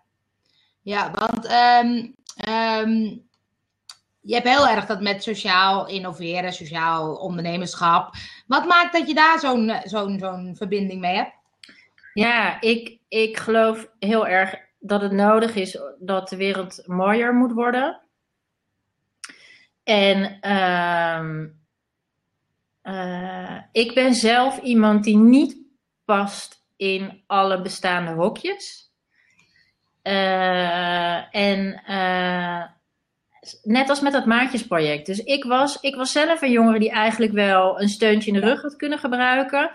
Ja, 0.83 1.11
want 1.11 1.45
ehm, 1.47 2.11
ehm, 2.37 3.17
je 4.25 4.35
hebt 4.35 4.49
heel 4.49 4.69
erg 4.69 4.87
dat 4.87 5.01
met 5.01 5.23
sociaal 5.23 5.89
innoveren, 5.89 6.53
sociaal 6.53 7.15
ondernemerschap. 7.15 8.15
Wat 8.47 8.67
maakt 8.67 8.93
dat 8.93 9.09
je 9.09 9.15
daar 9.15 9.39
zo'n 9.39 9.73
zo'n 9.85 10.19
zo'n 10.19 10.57
verbinding 10.57 11.01
mee 11.01 11.15
hebt? 11.15 11.33
Ja, 12.15 12.61
ik, 12.61 12.99
ik 13.09 13.37
geloof 13.37 13.89
heel 13.99 14.27
erg 14.27 14.55
dat 14.79 15.01
het 15.01 15.13
nodig 15.13 15.55
is 15.55 15.79
dat 15.99 16.29
de 16.29 16.37
wereld 16.37 16.83
mooier 16.87 17.35
moet 17.35 17.53
worden. 17.53 18.01
En 19.85 20.41
ehm, 20.41 21.47
eh, 22.83 23.61
ik 23.73 23.95
ben 23.95 24.15
zelf 24.15 24.59
iemand 24.59 25.05
die 25.05 25.17
niet 25.17 25.57
past 26.05 26.65
in 26.77 27.23
alle 27.27 27.61
bestaande 27.61 28.13
hokjes. 28.13 28.93
Uh, 30.03 31.35
en 31.37 31.83
uh, 31.89 32.65
net 33.63 33.89
als 33.89 34.01
met 34.01 34.13
dat 34.13 34.27
maatjesproject. 34.27 35.07
Dus 35.07 35.19
ik 35.19 35.45
was, 35.45 35.81
ik 35.81 35.95
was 35.95 36.13
zelf 36.13 36.43
een 36.43 36.51
jongere 36.51 36.79
die 36.79 36.91
eigenlijk 36.91 37.33
wel 37.33 37.81
een 37.81 37.89
steuntje 37.89 38.33
in 38.33 38.41
de 38.41 38.47
rug 38.47 38.63
had 38.63 38.77
kunnen 38.77 38.99
gebruiken. 38.99 39.71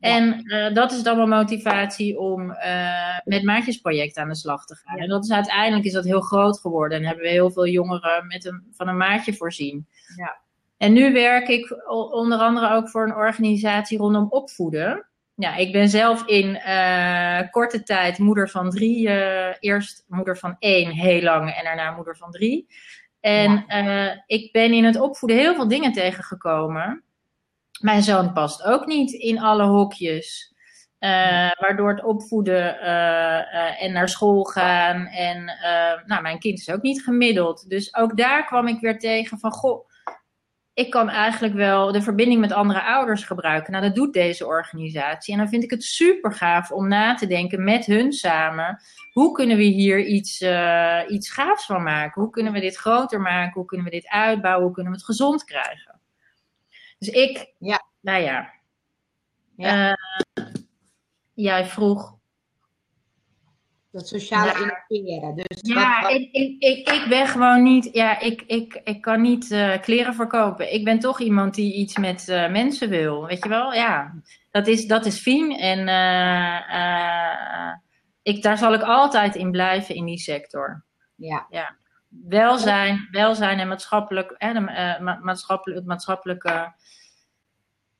En 0.00 0.40
uh, 0.44 0.74
dat 0.74 0.92
is 0.92 1.02
dan 1.02 1.16
wel 1.16 1.26
motivatie 1.26 2.18
om 2.18 2.50
uh, 2.50 3.18
met 3.24 3.42
maatjesproject 3.42 4.16
aan 4.16 4.28
de 4.28 4.34
slag 4.34 4.64
te 4.64 4.74
gaan. 4.74 4.98
En 4.98 5.08
dat 5.08 5.24
is 5.24 5.32
uiteindelijk 5.32 5.86
is 5.86 5.92
dat 5.92 6.04
heel 6.04 6.20
groot 6.20 6.60
geworden. 6.60 6.98
En 6.98 7.04
hebben 7.04 7.24
we 7.24 7.30
heel 7.30 7.50
veel 7.50 7.66
jongeren 7.66 8.26
met 8.26 8.44
een, 8.44 8.66
van 8.72 8.88
een 8.88 8.96
maatje 8.96 9.34
voorzien. 9.34 9.86
Ja. 10.16 10.36
En 10.76 10.92
nu 10.92 11.12
werk 11.12 11.48
ik 11.48 11.88
onder 12.10 12.38
andere 12.38 12.70
ook 12.70 12.88
voor 12.88 13.04
een 13.04 13.14
organisatie 13.14 13.98
rondom 13.98 14.26
opvoeden. 14.30 15.06
Ja, 15.34 15.56
ik 15.56 15.72
ben 15.72 15.88
zelf 15.88 16.26
in 16.26 16.60
uh, 16.66 17.40
korte 17.50 17.82
tijd 17.82 18.18
moeder 18.18 18.48
van 18.48 18.70
drie. 18.70 19.08
eerst 19.60 20.04
moeder 20.08 20.38
van 20.38 20.56
één, 20.58 20.90
heel 20.90 21.22
lang. 21.22 21.50
En 21.50 21.64
daarna 21.64 21.90
moeder 21.90 22.16
van 22.16 22.30
drie. 22.30 22.66
En 23.20 23.64
ja. 23.68 24.22
ik 24.26 24.52
ben 24.52 24.72
in 24.72 24.84
het 24.84 25.00
opvoeden 25.00 25.38
heel 25.38 25.54
veel 25.54 25.68
dingen 25.68 25.92
tegengekomen 25.92 27.02
mijn 27.80 28.02
zoon 28.02 28.32
past 28.32 28.64
ook 28.64 28.86
niet 28.86 29.12
in 29.12 29.40
alle 29.40 29.62
hokjes. 29.62 30.56
Uh, 31.00 31.50
waardoor 31.60 31.90
het 31.90 32.04
opvoeden 32.04 32.74
uh, 32.74 32.84
uh, 32.84 33.82
en 33.82 33.92
naar 33.92 34.08
school 34.08 34.44
gaan. 34.44 35.06
En 35.06 35.44
nou, 36.06 36.22
mijn 36.22 36.38
kind 36.38 36.58
is 36.58 36.70
ook 36.70 36.82
niet 36.82 37.02
gemiddeld. 37.02 37.68
Dus 37.68 37.94
ook 37.94 38.16
daar 38.16 38.46
kwam 38.46 38.66
ik 38.66 38.80
weer 38.80 38.98
tegen 38.98 39.38
van: 39.38 39.50
Goh, 39.50 39.88
ik 40.78 40.90
kan 40.90 41.08
eigenlijk 41.08 41.54
wel 41.54 41.92
de 41.92 42.02
verbinding 42.02 42.40
met 42.40 42.52
andere 42.52 42.82
ouders 42.82 43.24
gebruiken. 43.24 43.72
Nou, 43.72 43.84
dat 43.84 43.94
doet 43.94 44.12
deze 44.12 44.46
organisatie. 44.46 45.32
En 45.32 45.38
dan 45.38 45.48
vind 45.48 45.62
ik 45.62 45.70
het 45.70 45.84
super 45.84 46.32
gaaf 46.32 46.70
om 46.70 46.88
na 46.88 47.14
te 47.14 47.26
denken 47.26 47.64
met 47.64 47.86
hun 47.86 48.12
samen. 48.12 48.80
Hoe 49.12 49.32
kunnen 49.32 49.56
we 49.56 49.62
hier 49.62 50.04
iets, 50.04 50.40
iets 51.08 51.30
gaafs 51.30 51.66
van 51.66 51.82
maken? 51.82 52.22
Hoe 52.22 52.30
kunnen 52.30 52.52
we 52.52 52.60
dit 52.60 52.76
groter 52.76 53.20
maken? 53.20 53.52
Hoe 53.52 53.64
kunnen 53.64 53.86
we 53.86 53.92
dit 53.92 54.08
uitbouwen? 54.08 54.64
Hoe 54.64 54.74
kunnen 54.74 54.92
we 54.92 54.98
het 54.98 55.06
gezond 55.06 55.44
krijgen? 55.44 56.00
Dus 56.98 57.08
ik, 57.08 57.52
ja. 57.58 57.86
nou 58.00 58.22
ja. 58.22 58.52
ja. 59.56 59.88
Uh, 59.88 60.44
jij 61.34 61.66
vroeg. 61.66 62.17
Dat 63.98 64.08
sociale 64.08 64.50
ja. 64.50 64.84
innoveren. 64.88 65.34
Dus 65.34 65.58
ja, 65.60 66.02
wat, 66.02 66.10
Ik, 66.10 66.32
ik, 66.32 66.62
ik, 66.62 66.88
ik 66.88 67.06
ben 67.08 67.26
gewoon 67.26 67.62
niet, 67.62 67.88
ja, 67.92 68.20
ik, 68.20 68.42
ik, 68.46 68.80
ik 68.84 69.00
kan 69.00 69.20
niet 69.20 69.50
uh, 69.50 69.78
kleren 69.80 70.14
verkopen. 70.14 70.72
Ik 70.72 70.84
ben 70.84 70.98
toch 70.98 71.20
iemand 71.20 71.54
die 71.54 71.74
iets 71.74 71.96
met 71.96 72.28
uh, 72.28 72.50
mensen 72.50 72.88
wil, 72.88 73.26
weet 73.26 73.42
je 73.42 73.48
wel? 73.48 73.74
Ja, 73.74 74.14
dat 74.50 74.66
is, 74.66 74.86
dat 74.86 75.06
is 75.06 75.18
fien 75.18 75.56
en 75.56 75.78
ik, 78.22 78.42
daar 78.42 78.58
zal 78.58 78.74
ik 78.74 78.82
altijd 78.82 79.34
in 79.34 79.50
blijven 79.50 79.94
in 79.94 80.04
die 80.04 80.18
sector. 80.18 80.84
Ja. 81.14 81.46
ja. 81.50 81.76
Welzijn, 82.08 83.08
welzijn 83.10 83.58
en 83.58 83.68
maatschappelijk, 83.68 84.34
de, 84.38 85.18
maatschappelijk, 85.22 85.86
maatschappelijke 85.86 86.74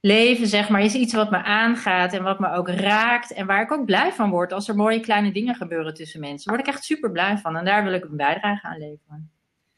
leven, 0.01 0.47
zeg 0.47 0.69
maar, 0.69 0.83
is 0.83 0.95
iets 0.95 1.13
wat 1.15 1.31
me 1.31 1.43
aangaat 1.43 2.13
en 2.13 2.23
wat 2.23 2.39
me 2.39 2.53
ook 2.53 2.69
raakt. 2.69 3.33
En 3.33 3.47
waar 3.47 3.63
ik 3.63 3.73
ook 3.73 3.85
blij 3.85 4.13
van 4.13 4.31
word 4.31 4.53
als 4.53 4.69
er 4.69 4.77
mooie 4.77 5.01
kleine 5.01 5.33
dingen 5.33 5.55
gebeuren 5.55 5.95
tussen 5.95 6.21
mensen. 6.21 6.47
Daar 6.47 6.57
word 6.57 6.69
ik 6.69 6.75
echt 6.75 6.85
super 6.85 7.11
blij 7.11 7.39
van. 7.39 7.57
En 7.57 7.65
daar 7.65 7.85
wil 7.85 7.93
ik 7.93 8.05
een 8.05 8.17
bijdrage 8.17 8.67
aan 8.67 8.79
leveren. 8.79 9.31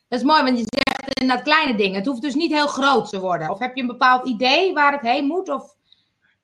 Dat 0.09 0.19
is 0.19 0.25
mooi, 0.25 0.43
want 0.43 0.59
je 0.59 0.65
zegt 0.67 1.21
inderdaad 1.21 1.45
kleine 1.45 1.77
dingen. 1.77 1.95
Het 1.95 2.07
hoeft 2.07 2.23
dus 2.23 2.35
niet 2.35 2.53
heel 2.53 2.67
groot 2.67 3.09
te 3.09 3.21
worden. 3.21 3.51
Of 3.51 3.59
heb 3.59 3.75
je 3.75 3.81
een 3.81 3.87
bepaald 3.87 4.29
idee 4.29 4.73
waar 4.73 4.93
het 4.93 5.01
heen 5.01 5.25
moet? 5.25 5.49
Of... 5.49 5.75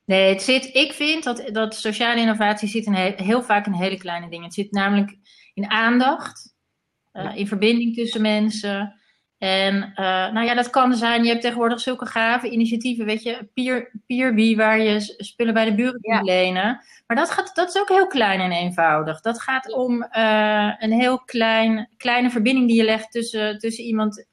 Nee, 0.05 0.29
het 0.29 0.41
zit, 0.41 0.75
ik 0.75 0.93
vind 0.93 1.23
dat, 1.23 1.49
dat 1.51 1.75
sociale 1.75 2.21
innovatie 2.21 2.67
zit 2.67 2.85
in 2.85 2.93
heel, 2.93 3.13
heel 3.15 3.43
vaak 3.43 3.65
in 3.65 3.73
hele 3.73 3.97
kleine 3.97 4.29
dingen. 4.29 4.45
Het 4.45 4.53
zit 4.53 4.71
namelijk 4.71 5.17
in 5.53 5.69
aandacht, 5.69 6.55
uh, 7.13 7.35
in 7.35 7.47
verbinding 7.47 7.95
tussen 7.95 8.21
mensen. 8.21 8.96
En 9.37 9.75
uh, 9.75 10.31
nou 10.31 10.41
ja, 10.45 10.53
dat 10.53 10.69
kan 10.69 10.95
zijn, 10.95 11.23
je 11.23 11.29
hebt 11.29 11.41
tegenwoordig 11.41 11.79
zulke 11.79 12.05
gave 12.05 12.49
initiatieven, 12.49 13.05
weet 13.05 13.23
je, 13.23 13.49
Peer, 13.53 13.91
Peerbee, 14.05 14.55
waar 14.55 14.79
je 14.79 14.99
spullen 15.17 15.53
bij 15.53 15.65
de 15.65 15.75
buren 15.75 16.01
kunt 16.01 16.15
ja. 16.15 16.21
lenen. 16.21 16.81
Maar 17.07 17.17
dat, 17.17 17.31
gaat, 17.31 17.55
dat 17.55 17.67
is 17.67 17.81
ook 17.81 17.89
heel 17.89 18.07
klein 18.07 18.39
en 18.39 18.51
eenvoudig. 18.51 19.21
Dat 19.21 19.41
gaat 19.41 19.73
om 19.73 20.07
uh, 20.17 20.73
een 20.77 20.91
heel 20.91 21.19
klein, 21.19 21.89
kleine 21.97 22.29
verbinding 22.29 22.67
die 22.67 22.77
je 22.77 22.83
legt 22.83 23.11
tussen, 23.11 23.59
tussen 23.59 23.83
iemand 23.83 24.25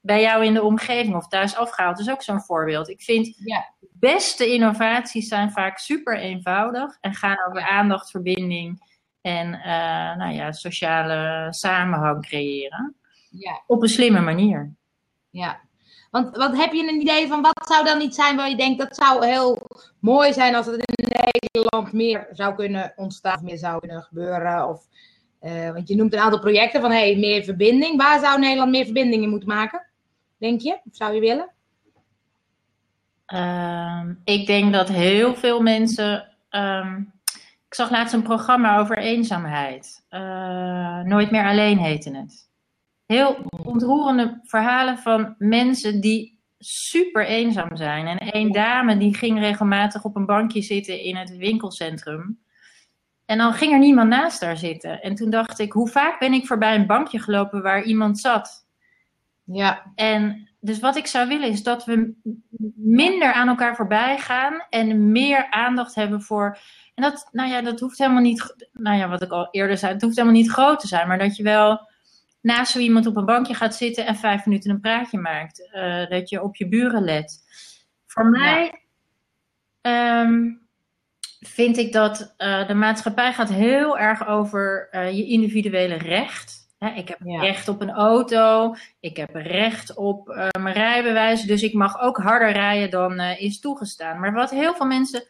bij 0.00 0.20
jou 0.20 0.44
in 0.44 0.54
de 0.54 0.62
omgeving 0.62 1.14
of 1.14 1.28
thuis 1.28 1.56
afgehaald. 1.56 1.96
Dat 1.96 2.06
is 2.06 2.12
ook 2.12 2.22
zo'n 2.22 2.40
voorbeeld. 2.40 2.88
Ik 2.88 3.02
vind 3.02 3.36
ja. 3.44 3.74
de 3.80 3.88
beste 3.92 4.52
innovaties 4.52 5.28
zijn 5.28 5.50
vaak 5.50 5.78
super 5.78 6.18
eenvoudig 6.18 6.96
en 7.00 7.14
gaan 7.14 7.46
over 7.48 7.68
aandacht, 7.68 8.10
verbinding 8.10 8.94
en 9.20 9.46
uh, 9.54 10.16
nou 10.16 10.32
ja, 10.32 10.52
sociale 10.52 11.46
samenhang 11.50 12.26
creëren. 12.26 12.96
Ja. 13.38 13.62
Op 13.66 13.82
een 13.82 13.88
slimme 13.88 14.20
manier. 14.20 14.74
Ja. 15.30 15.60
Want 16.10 16.36
wat 16.36 16.56
heb 16.56 16.72
je 16.72 16.88
een 16.88 17.00
idee 17.00 17.26
van 17.26 17.42
wat 17.42 17.66
zou 17.66 17.84
dan 17.84 17.98
niet 17.98 18.14
zijn 18.14 18.36
waar 18.36 18.48
je 18.48 18.56
denkt 18.56 18.78
dat 18.78 18.96
zou 18.96 19.26
heel 19.26 19.62
mooi 20.00 20.32
zijn 20.32 20.54
als 20.54 20.66
het 20.66 20.76
in 20.76 21.08
Nederland 21.52 21.92
meer 21.92 22.28
zou 22.30 22.54
kunnen 22.54 22.92
ontstaan, 22.96 23.34
of 23.34 23.42
meer 23.42 23.58
zou 23.58 23.78
kunnen 23.78 24.02
gebeuren? 24.02 24.68
Of, 24.68 24.86
uh, 25.42 25.70
want 25.72 25.88
je 25.88 25.96
noemt 25.96 26.12
een 26.12 26.18
aantal 26.18 26.40
projecten 26.40 26.80
van 26.80 26.90
hey, 26.90 27.16
meer 27.16 27.44
verbinding. 27.44 27.96
Waar 27.96 28.20
zou 28.20 28.38
Nederland 28.38 28.70
meer 28.70 28.84
verbindingen 28.84 29.28
moeten 29.28 29.48
maken? 29.48 29.86
Denk 30.38 30.60
je? 30.60 30.72
Of 30.72 30.96
zou 30.96 31.14
je 31.14 31.20
willen? 31.20 31.50
Uh, 33.34 34.02
ik 34.24 34.46
denk 34.46 34.72
dat 34.72 34.88
heel 34.88 35.34
veel 35.34 35.60
mensen. 35.60 36.36
Um, 36.50 37.12
ik 37.66 37.74
zag 37.74 37.90
laatst 37.90 38.14
een 38.14 38.22
programma 38.22 38.78
over 38.78 38.98
eenzaamheid. 38.98 40.04
Uh, 40.10 41.00
Nooit 41.00 41.30
meer 41.30 41.44
alleen 41.44 41.78
heette 41.78 42.16
het 42.16 42.46
heel 43.06 43.46
ontroerende 43.64 44.40
verhalen 44.42 44.98
van 44.98 45.34
mensen 45.38 46.00
die 46.00 46.38
super 46.58 47.26
eenzaam 47.26 47.76
zijn. 47.76 48.06
En 48.06 48.36
een 48.36 48.52
dame 48.52 48.96
die 48.96 49.14
ging 49.14 49.38
regelmatig 49.38 50.04
op 50.04 50.16
een 50.16 50.26
bankje 50.26 50.62
zitten 50.62 51.00
in 51.00 51.16
het 51.16 51.36
winkelcentrum. 51.36 52.38
En 53.24 53.38
dan 53.38 53.52
ging 53.52 53.72
er 53.72 53.78
niemand 53.78 54.08
naast 54.08 54.40
haar 54.40 54.56
zitten. 54.56 55.02
En 55.02 55.14
toen 55.14 55.30
dacht 55.30 55.58
ik, 55.58 55.72
hoe 55.72 55.88
vaak 55.88 56.18
ben 56.18 56.32
ik 56.32 56.46
voorbij 56.46 56.74
een 56.74 56.86
bankje 56.86 57.18
gelopen 57.18 57.62
waar 57.62 57.82
iemand 57.82 58.18
zat? 58.18 58.66
Ja. 59.44 59.92
En 59.94 60.48
dus 60.60 60.78
wat 60.78 60.96
ik 60.96 61.06
zou 61.06 61.28
willen 61.28 61.48
is 61.48 61.62
dat 61.62 61.84
we 61.84 62.14
minder 62.76 63.32
aan 63.32 63.48
elkaar 63.48 63.76
voorbij 63.76 64.18
gaan 64.18 64.66
en 64.70 65.12
meer 65.12 65.50
aandacht 65.50 65.94
hebben 65.94 66.22
voor. 66.22 66.58
En 66.94 67.02
dat, 67.02 67.28
nou 67.32 67.50
ja, 67.50 67.62
dat 67.62 67.80
hoeft 67.80 67.98
helemaal 67.98 68.22
niet, 68.22 68.68
nou 68.72 68.96
ja, 68.96 69.08
wat 69.08 69.22
ik 69.22 69.30
al 69.30 69.48
eerder 69.50 69.78
zei, 69.78 69.92
het 69.92 70.02
hoeft 70.02 70.16
helemaal 70.16 70.38
niet 70.40 70.50
groot 70.50 70.80
te 70.80 70.86
zijn, 70.86 71.08
maar 71.08 71.18
dat 71.18 71.36
je 71.36 71.42
wel 71.42 71.88
naast 72.46 72.72
zo 72.72 72.78
iemand 72.78 73.06
op 73.06 73.16
een 73.16 73.24
bankje 73.24 73.54
gaat 73.54 73.74
zitten 73.74 74.06
en 74.06 74.16
vijf 74.16 74.46
minuten 74.46 74.70
een 74.70 74.80
praatje 74.80 75.18
maakt. 75.18 75.68
Uh, 75.72 76.06
dat 76.06 76.28
je 76.28 76.42
op 76.42 76.56
je 76.56 76.68
buren 76.68 77.04
let. 77.04 77.44
Voor 78.06 78.26
mij 78.26 78.82
um, 79.82 80.60
vind 81.40 81.76
ik 81.76 81.92
dat 81.92 82.34
uh, 82.38 82.66
de 82.66 82.74
maatschappij 82.74 83.32
gaat 83.32 83.48
heel 83.48 83.98
erg 83.98 84.26
over 84.26 84.88
uh, 84.92 85.10
je 85.10 85.26
individuele 85.26 85.94
recht. 85.94 86.74
Hè, 86.78 86.88
ik 86.88 87.08
heb 87.08 87.18
ja. 87.24 87.40
recht 87.40 87.68
op 87.68 87.80
een 87.80 87.90
auto, 87.90 88.74
ik 89.00 89.16
heb 89.16 89.34
recht 89.34 89.94
op 89.94 90.26
mijn 90.60 90.74
rijbewijs, 90.74 91.42
dus 91.42 91.62
ik 91.62 91.74
mag 91.74 92.00
ook 92.00 92.16
harder 92.16 92.52
rijden 92.52 92.90
dan 92.90 93.20
is 93.20 93.60
toegestaan. 93.60 94.20
Maar 94.20 94.32
wat 94.32 94.50
heel 94.50 94.74
veel 94.74 94.86
mensen 94.86 95.24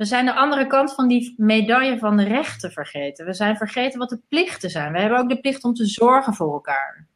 we 0.00 0.06
zijn 0.06 0.24
de 0.24 0.34
andere 0.34 0.66
kant 0.66 0.94
van 0.94 1.08
die 1.08 1.34
medaille 1.36 1.98
van 1.98 2.16
de 2.16 2.24
rechten 2.24 2.72
vergeten. 2.72 3.26
We 3.26 3.34
zijn 3.34 3.56
vergeten 3.56 3.98
wat 3.98 4.08
de 4.08 4.20
plichten 4.28 4.70
zijn. 4.70 4.92
We 4.92 5.00
hebben 5.00 5.18
ook 5.18 5.28
de 5.28 5.40
plicht 5.40 5.64
om 5.64 5.74
te 5.74 5.86
zorgen 5.86 6.34
voor 6.34 6.52
elkaar. 6.52 7.06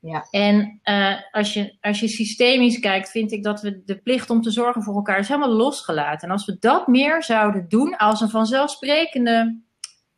Ja. 0.00 0.26
En 0.30 0.80
uh, 0.84 1.14
als, 1.30 1.52
je, 1.52 1.76
als 1.80 2.00
je 2.00 2.08
systemisch 2.08 2.78
kijkt, 2.78 3.10
vind 3.10 3.32
ik 3.32 3.42
dat 3.42 3.60
we 3.60 3.82
de 3.84 3.96
plicht 3.96 4.30
om 4.30 4.42
te 4.42 4.50
zorgen 4.50 4.82
voor 4.82 4.94
elkaar 4.94 5.18
is 5.18 5.28
helemaal 5.28 5.52
losgelaten. 5.52 6.28
En 6.28 6.34
als 6.34 6.44
we 6.44 6.56
dat 6.58 6.86
meer 6.86 7.22
zouden 7.22 7.68
doen 7.68 7.96
als 7.96 8.20
een 8.20 8.30
vanzelfsprekende 8.30 9.60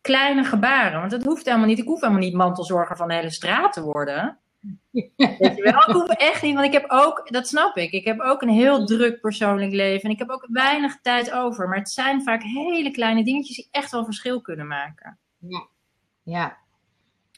kleine 0.00 0.44
gebaren. 0.44 0.98
Want 0.98 1.10
dat 1.10 1.24
hoeft 1.24 1.44
helemaal 1.44 1.66
niet. 1.66 1.78
Ik 1.78 1.86
hoef 1.86 2.00
helemaal 2.00 2.22
niet 2.22 2.34
mantelzorger 2.34 2.96
van 2.96 3.08
de 3.08 3.14
hele 3.14 3.30
straat 3.30 3.72
te 3.72 3.82
worden. 3.82 4.38
Weet 4.92 5.56
je 5.56 5.62
wel? 5.62 5.88
Ik 5.88 5.94
hoef 5.94 6.08
echt 6.08 6.42
niet, 6.42 6.54
want 6.54 6.66
ik 6.66 6.72
heb 6.72 6.84
ook, 6.88 7.32
dat 7.32 7.48
snap 7.48 7.76
ik, 7.76 7.92
ik 7.92 8.04
heb 8.04 8.20
ook 8.20 8.42
een 8.42 8.48
heel 8.48 8.86
druk 8.86 9.20
persoonlijk 9.20 9.72
leven 9.72 10.02
en 10.02 10.10
ik 10.10 10.18
heb 10.18 10.30
ook 10.30 10.48
weinig 10.50 11.00
tijd 11.00 11.32
over. 11.32 11.68
Maar 11.68 11.78
het 11.78 11.90
zijn 11.90 12.22
vaak 12.22 12.42
hele 12.42 12.90
kleine 12.90 13.24
dingetjes 13.24 13.56
die 13.56 13.68
echt 13.70 13.90
wel 13.90 14.04
verschil 14.04 14.40
kunnen 14.40 14.66
maken. 14.66 15.18
Ja. 15.38 15.66
ja. 16.22 16.56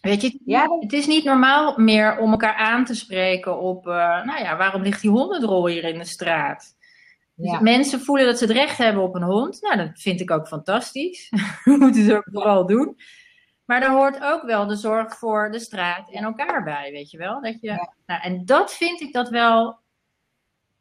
Weet 0.00 0.23
je, 0.23 0.40
ja. 0.44 0.78
het 0.80 0.92
is 0.92 1.06
niet 1.06 1.25
normaal 1.25 1.78
meer 1.78 2.18
om 2.18 2.30
elkaar 2.30 2.54
aan 2.54 2.84
te 2.84 2.94
spreken 2.94 3.58
op, 3.58 3.87
uh, 3.87 4.25
nou 4.25 4.42
ja, 4.42 4.56
waarom 4.56 4.82
ligt 4.82 5.00
die 5.00 5.11
hondendrol 5.11 5.66
hier 5.66 5.84
in 5.84 5.99
de 5.99 6.04
straat? 6.04 6.76
Dus 7.37 7.61
mensen 7.61 8.00
voelen 8.00 8.26
dat 8.26 8.38
ze 8.38 8.44
het 8.44 8.52
recht 8.52 8.78
hebben 8.78 9.02
op 9.02 9.14
een 9.14 9.23
hond. 9.23 9.61
Nou, 9.61 9.76
dat 9.76 9.90
vind 9.94 10.20
ik 10.20 10.30
ook 10.30 10.49
fantastisch. 10.49 11.30
We 11.64 11.76
moeten 11.76 12.04
ze 12.04 12.16
ook 12.16 12.28
vooral 12.32 12.66
doen. 12.66 12.96
Maar 13.64 13.80
daar 13.80 13.90
hoort 13.90 14.23
ook 14.23 14.42
wel 14.42 14.66
de 14.66 14.76
zorg 14.76 15.18
voor 15.18 15.50
de 15.50 15.59
straat 15.59 16.11
en 16.11 16.25
elkaar 16.25 16.64
bij, 16.64 16.90
weet 16.92 17.11
je 17.11 17.18
wel? 17.18 17.42
Dat 17.42 17.61
je, 17.61 17.88
nou, 18.06 18.23
en 18.23 18.44
dat 18.44 18.73
vind 18.73 19.00
ik 19.00 19.12
dat 19.12 19.28
wel 19.28 19.78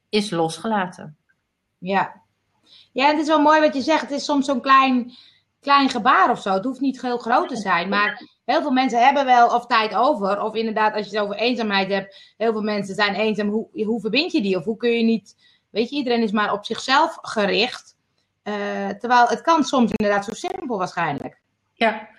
is 0.09 0.29
losgelaten. 0.29 1.17
Ja. 1.77 2.21
Ja, 2.91 3.07
het 3.07 3.19
is 3.19 3.27
wel 3.27 3.41
mooi 3.41 3.59
wat 3.61 3.73
je 3.73 3.81
zegt. 3.81 4.01
Het 4.01 4.11
is 4.11 4.25
soms 4.25 4.45
zo'n 4.45 4.61
klein, 4.61 5.11
klein 5.59 5.89
gebaar 5.89 6.29
of 6.29 6.41
zo. 6.41 6.53
Het 6.53 6.63
hoeft 6.63 6.79
niet 6.79 7.01
heel 7.01 7.17
groot 7.17 7.47
te 7.47 7.55
zijn. 7.55 7.89
Maar 7.89 8.29
heel 8.45 8.61
veel 8.61 8.71
mensen 8.71 9.03
hebben 9.03 9.25
wel 9.25 9.47
of 9.47 9.65
tijd 9.65 9.95
over. 9.95 10.41
Of 10.41 10.55
inderdaad, 10.55 10.95
als 10.95 11.09
je 11.09 11.15
het 11.15 11.25
over 11.25 11.35
eenzaamheid 11.35 11.89
hebt. 11.89 12.33
Heel 12.37 12.51
veel 12.51 12.61
mensen 12.61 12.95
zijn 12.95 13.15
eenzaam. 13.15 13.49
Hoe, 13.49 13.85
hoe 13.85 14.01
verbind 14.01 14.31
je 14.31 14.41
die? 14.41 14.57
Of 14.57 14.63
hoe 14.63 14.77
kun 14.77 14.91
je 14.91 15.03
niet... 15.03 15.35
Weet 15.69 15.89
je, 15.89 15.95
iedereen 15.95 16.21
is 16.21 16.31
maar 16.31 16.53
op 16.53 16.65
zichzelf 16.65 17.17
gericht. 17.21 17.95
Uh, 18.43 18.89
terwijl 18.89 19.27
het 19.27 19.41
kan 19.41 19.63
soms 19.63 19.91
inderdaad 19.91 20.25
zo 20.25 20.33
simpel 20.33 20.77
waarschijnlijk. 20.77 21.41
Ja, 21.73 22.09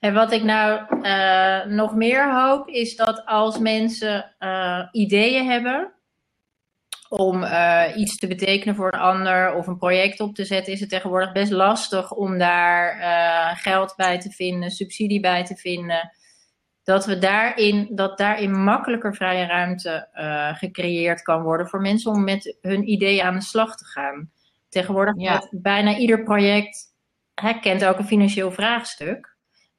en 0.00 0.14
wat 0.14 0.32
ik 0.32 0.42
nou 0.42 0.80
uh, 1.02 1.64
nog 1.64 1.94
meer 1.94 2.40
hoop, 2.40 2.68
is 2.68 2.96
dat 2.96 3.26
als 3.26 3.58
mensen 3.58 4.34
uh, 4.38 4.88
ideeën 4.92 5.46
hebben 5.46 5.92
om 7.08 7.42
uh, 7.42 7.84
iets 7.96 8.16
te 8.16 8.26
betekenen 8.26 8.74
voor 8.74 8.92
een 8.92 9.00
ander 9.00 9.54
of 9.54 9.66
een 9.66 9.78
project 9.78 10.20
op 10.20 10.34
te 10.34 10.44
zetten, 10.44 10.72
is 10.72 10.80
het 10.80 10.88
tegenwoordig 10.88 11.32
best 11.32 11.52
lastig 11.52 12.12
om 12.12 12.38
daar 12.38 12.96
geld 13.56 13.94
bij 13.96 14.20
te 14.20 14.30
vinden, 14.30 14.70
subsidie 14.70 15.20
bij 15.20 15.44
te 15.44 15.56
vinden. 15.56 16.10
Dat, 16.82 17.06
we 17.06 17.18
daarin, 17.18 17.88
dat 17.90 18.18
daarin 18.18 18.62
makkelijker 18.62 19.14
vrije 19.14 19.46
ruimte 19.46 20.08
gecreëerd 20.56 21.22
kan 21.22 21.42
worden 21.42 21.68
voor 21.68 21.80
mensen 21.80 22.10
om 22.10 22.24
met 22.24 22.56
hun 22.60 22.88
ideeën 22.88 23.24
aan 23.24 23.34
de 23.34 23.42
slag 23.42 23.76
te 23.76 23.84
gaan. 23.84 24.30
Tegenwoordig 24.68 25.14
ja. 25.16 25.48
bijna 25.50 25.96
ieder 25.96 26.22
project 26.22 26.94
kent 27.60 27.84
ook 27.84 27.98
een 27.98 28.06
financieel 28.06 28.52
vraagstuk. 28.52 29.29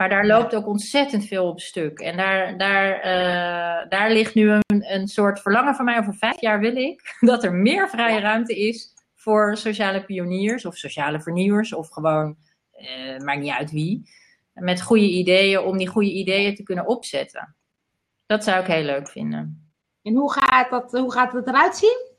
Maar 0.02 0.10
daar 0.10 0.26
loopt 0.26 0.56
ook 0.56 0.68
ontzettend 0.68 1.26
veel 1.26 1.48
op 1.48 1.60
stuk. 1.60 2.00
En 2.00 2.18
daar, 2.18 2.58
daar, 2.58 2.98
uh, 2.98 3.90
daar 3.90 4.12
ligt 4.12 4.36
nu 4.36 4.50
een, 4.50 4.94
een 4.94 5.08
soort 5.08 5.42
verlangen 5.42 5.76
van 5.76 5.86
mij. 5.86 5.98
Over 5.98 6.14
vijf 6.14 6.42
jaar 6.42 6.60
wil 6.60 6.76
ik 6.76 7.16
dat 7.20 7.44
er 7.44 7.54
meer 7.54 7.90
vrije 7.90 8.20
ruimte 8.20 8.60
is 8.60 8.94
voor 9.16 9.58
sociale 9.58 10.06
pioniers 10.06 10.66
of 10.66 10.76
sociale 10.76 11.22
vernieuwers. 11.22 11.74
Of 11.74 11.90
gewoon, 11.90 12.36
uh, 12.80 13.18
maakt 13.18 13.40
niet 13.40 13.52
uit 13.52 13.72
wie. 13.72 14.10
Met 14.54 14.82
goede 14.82 15.10
ideeën 15.10 15.60
om 15.60 15.78
die 15.78 15.88
goede 15.88 16.12
ideeën 16.12 16.56
te 16.56 16.64
kunnen 16.64 16.88
opzetten. 16.88 17.56
Dat 18.26 18.44
zou 18.44 18.62
ik 18.62 18.68
heel 18.68 18.84
leuk 18.84 19.10
vinden. 19.10 19.72
En 20.02 20.16
hoe 20.16 20.32
gaat, 20.32 20.70
dat, 20.70 20.92
hoe 20.92 21.12
gaat 21.12 21.34
het 21.34 21.48
eruit 21.48 21.76
zien? 21.76 22.11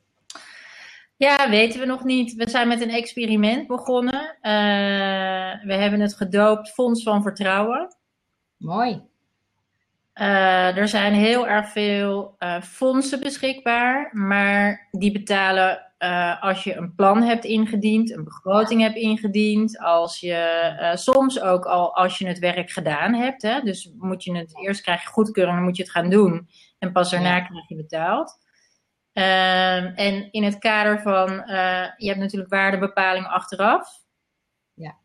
Ja, 1.23 1.51
weten 1.51 1.81
we 1.81 1.87
nog 1.87 2.05
niet. 2.05 2.35
We 2.35 2.51
zijn 2.51 2.69
met 2.69 2.81
een 2.81 2.91
experiment 2.91 3.67
begonnen. 3.67 4.37
Uh, 4.43 5.65
we 5.65 5.75
hebben 5.75 6.01
het 6.01 6.15
gedoopt 6.15 6.71
Fonds 6.71 7.03
van 7.03 7.23
Vertrouwen. 7.23 7.97
Mooi. 8.57 9.03
Uh, 10.15 10.77
er 10.77 10.89
zijn 10.89 11.13
heel 11.13 11.49
erg 11.49 11.69
veel 11.69 12.35
uh, 12.39 12.63
fondsen 12.63 13.21
beschikbaar, 13.21 14.11
maar 14.13 14.89
die 14.91 15.13
betalen 15.13 15.87
als 16.41 16.65
je 16.65 16.77
een 16.77 16.95
plan 16.95 17.23
hebt 17.23 17.45
ingediend, 17.45 18.11
een 18.11 18.25
begroting 18.25 18.81
hebt 18.81 18.97
ingediend, 18.97 19.79
als 19.79 20.21
je 20.21 20.93
soms 20.95 21.41
ook 21.41 21.65
al 21.65 21.95
als 21.95 22.19
je 22.19 22.27
het 22.27 22.39
werk 22.39 22.71
gedaan 22.71 23.15
hebt. 23.15 23.43
Hè, 23.43 23.61
dus 23.61 23.93
moet 23.99 24.25
je 24.25 24.37
het 24.37 24.59
eerst 24.59 24.81
krijg 24.81 25.03
je 25.03 25.09
goedkeuring, 25.09 25.57
dan 25.57 25.65
moet 25.65 25.77
je 25.77 25.83
het 25.83 25.93
gaan 25.93 26.11
doen 26.11 26.49
en 26.79 26.93
pas 26.93 27.11
daarna 27.11 27.37
ja. 27.37 27.41
krijg 27.41 27.69
je 27.69 27.77
betaald. 27.77 28.39
Um, 29.15 29.95
en 29.95 30.29
in 30.31 30.43
het 30.45 30.59
kader 30.59 31.01
van, 31.01 31.31
uh, 31.31 31.87
je 31.97 32.07
hebt 32.07 32.19
natuurlijk 32.19 32.51
waardebepaling 32.51 33.27
achteraf. 33.27 33.89
Ja. 34.75 34.97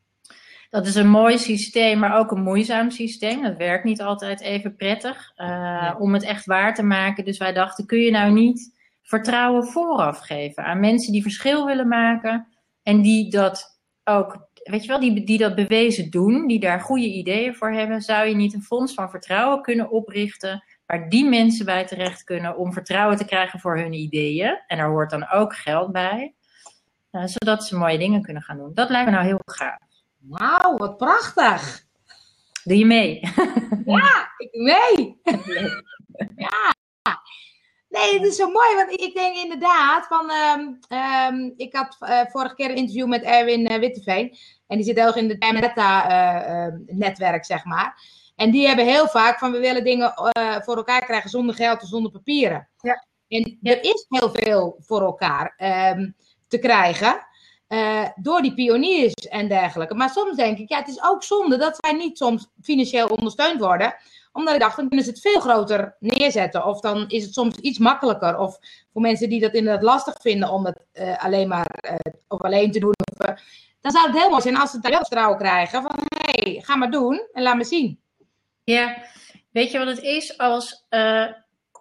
Dat 0.70 0.86
is 0.86 0.96
een 0.96 1.10
mooi 1.10 1.38
systeem, 1.38 2.00
maar 2.00 2.18
ook 2.18 2.32
een 2.32 2.44
moeizaam 2.44 2.92
systeem. 2.92 3.42
Dat 3.42 3.58
werkt 3.58 3.84
niet 3.84 4.02
altijd 4.02 4.42
even 4.42 4.76
prettig 4.76 5.32
uh, 5.36 5.48
ja. 5.48 5.96
om 6.00 6.14
het 6.14 6.24
echt 6.24 6.46
waar 6.46 6.74
te 6.74 6.84
maken. 6.84 7.26
Dus 7.26 7.38
wij 7.38 7.54
dachten, 7.54 7.86
kun 7.86 8.00
je 8.00 8.12
nou 8.12 8.32
niet 8.32 8.76
vertrouwen 9.02 9.66
vooraf 9.66 10.20
geven 10.20 10.64
aan 10.64 10.80
mensen 10.80 11.12
die 11.12 11.22
verschil 11.22 11.66
willen 11.66 11.88
maken 11.88 12.48
en 12.84 13.02
die 13.02 13.30
dat 13.30 13.80
ook, 14.04 14.50
weet 14.64 14.82
je 14.82 14.88
wel, 14.88 15.00
die, 15.00 15.24
die 15.24 15.38
dat 15.38 15.56
bewezen 15.56 16.10
doen, 16.10 16.48
die 16.48 16.60
daar 16.60 16.80
goede 16.80 17.14
ideeën 17.14 17.56
voor 17.56 17.72
hebben. 17.72 18.02
Zou 18.02 18.28
je 18.28 18.36
niet 18.36 18.54
een 18.54 18.64
fonds 18.64 18.94
van 18.94 19.10
vertrouwen 19.10 19.62
kunnen 19.62 19.90
oprichten 19.90 20.64
waar 20.88 21.10
die 21.10 21.26
mensen 21.26 21.66
bij 21.66 21.86
terecht 21.86 22.24
kunnen 22.24 22.58
om 22.58 22.74
vertrouwen 22.74 23.18
te 23.18 23.26
krijgen 23.26 23.60
voor 23.60 23.78
hun 23.78 23.94
ideeën. 23.94 24.62
En 24.68 24.78
er 24.78 24.90
hoort 24.90 25.10
dan 25.10 25.30
ook 25.32 25.56
geld 25.56 25.92
bij, 25.92 26.34
uh, 27.12 27.24
zodat 27.26 27.64
ze 27.64 27.78
mooie 27.78 27.98
dingen 27.98 28.22
kunnen 28.22 28.44
gaan 28.44 28.58
doen. 28.58 28.74
Dat 28.74 28.90
lijkt 28.90 29.06
me 29.06 29.16
nou 29.16 29.26
heel 29.26 29.42
gaaf. 29.46 29.80
Wauw, 30.18 30.78
wat 30.78 30.98
prachtig! 30.98 31.86
Doe 32.64 32.78
je 32.78 32.86
mee? 32.86 33.20
ja, 33.86 34.32
ik 34.38 34.52
doe 34.52 34.64
mee! 34.64 35.22
ja! 36.46 36.76
Nee, 37.90 38.14
het 38.14 38.24
is 38.24 38.36
zo 38.36 38.50
mooi, 38.50 38.76
want 38.76 38.92
ik 38.92 39.14
denk 39.14 39.38
inderdaad 39.38 40.08
van, 40.08 40.32
um, 40.32 40.80
um, 40.98 41.54
ik 41.58 41.76
had 41.76 41.98
uh, 42.00 42.22
vorige 42.26 42.56
keer 42.56 42.70
een 42.70 42.76
interview 42.76 43.08
met 43.08 43.24
Erwin 43.24 43.72
uh, 43.72 43.78
Witteveen 43.78 44.38
en 44.68 44.78
die 44.78 44.86
zit 44.86 44.96
heel 44.96 45.06
erg 45.06 45.16
in 45.16 45.30
het 45.30 45.54
Meta-netwerk, 45.54 47.46
zeg 47.46 47.66
maar. 47.66 48.02
En 48.38 48.52
die 48.52 48.68
hebben 48.68 48.86
heel 48.86 49.08
vaak 49.08 49.40
van 49.40 49.52
we 49.52 49.60
willen 49.60 49.84
dingen 49.84 50.14
uh, 50.38 50.56
voor 50.60 50.76
elkaar 50.78 51.06
krijgen 51.06 51.30
zonder 51.30 51.56
geld 51.56 51.82
of 51.82 51.88
zonder 51.88 52.12
papieren. 52.12 52.70
Ja. 52.80 53.06
En 53.28 53.58
er 53.62 53.84
is 53.84 54.06
heel 54.08 54.30
veel 54.34 54.78
voor 54.80 55.02
elkaar 55.02 55.54
um, 55.98 56.16
te 56.48 56.60
krijgen. 56.60 57.26
Uh, 57.68 58.08
door 58.16 58.42
die 58.42 58.54
pioniers 58.54 59.14
en 59.14 59.48
dergelijke. 59.48 59.96
Maar 59.96 60.10
soms 60.10 60.36
denk 60.36 60.58
ik, 60.58 60.70
ja, 60.70 60.78
het 60.78 60.88
is 60.88 61.04
ook 61.04 61.24
zonde 61.24 61.58
dat 61.58 61.78
zij 61.80 61.94
niet 61.94 62.18
soms 62.18 62.48
financieel 62.62 63.08
ondersteund 63.08 63.60
worden. 63.60 63.96
Omdat 64.32 64.54
ik 64.54 64.60
dacht, 64.60 64.76
dan 64.78 64.88
kunnen 64.88 65.06
ze 65.06 65.12
het 65.12 65.22
veel 65.22 65.40
groter 65.40 65.96
neerzetten. 66.00 66.66
Of 66.66 66.80
dan 66.80 67.06
is 67.08 67.24
het 67.24 67.34
soms 67.34 67.56
iets 67.56 67.78
makkelijker. 67.78 68.38
Of 68.38 68.58
voor 68.94 69.02
mensen 69.02 69.30
die 69.30 69.40
dat 69.40 69.54
inderdaad 69.54 69.84
lastig 69.84 70.16
vinden 70.22 70.50
om 70.50 70.66
het 70.66 70.86
uh, 70.94 71.24
alleen 71.24 71.48
maar 71.48 72.00
of 72.28 72.42
alleen 72.42 72.72
te 72.72 72.80
doen. 72.80 72.94
Of, 73.18 73.36
dan 73.82 73.92
zou 73.92 74.08
het 74.08 74.18
heel 74.18 74.30
mooi 74.30 74.42
zijn 74.42 74.58
als 74.58 74.72
ze 74.72 74.80
daar 74.80 74.92
wel 74.92 75.00
vertrouwen 75.00 75.38
krijgen. 75.38 75.82
Van, 75.82 75.92
hé, 75.96 76.52
hey, 76.52 76.62
ga 76.62 76.76
maar 76.76 76.92
doen 76.92 77.28
en 77.34 77.44
laat 77.44 77.56
me 77.56 77.64
zien. 77.64 78.00
Ja, 78.72 79.04
weet 79.52 79.72
je 79.72 79.78
wat 79.78 79.88
het 79.88 80.02
is? 80.02 80.38
Als 80.38 80.86
uh, 80.90 81.28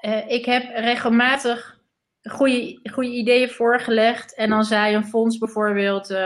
uh, 0.01 0.31
ik 0.31 0.45
heb 0.45 0.63
regelmatig 0.75 1.81
goede, 2.23 2.81
goede 2.93 3.11
ideeën 3.11 3.51
voorgelegd 3.51 4.35
en 4.35 4.51
dan 4.51 4.65
zei 4.65 4.95
een 4.95 5.05
fonds 5.05 5.39
bijvoorbeeld, 5.39 6.11
uh, 6.11 6.19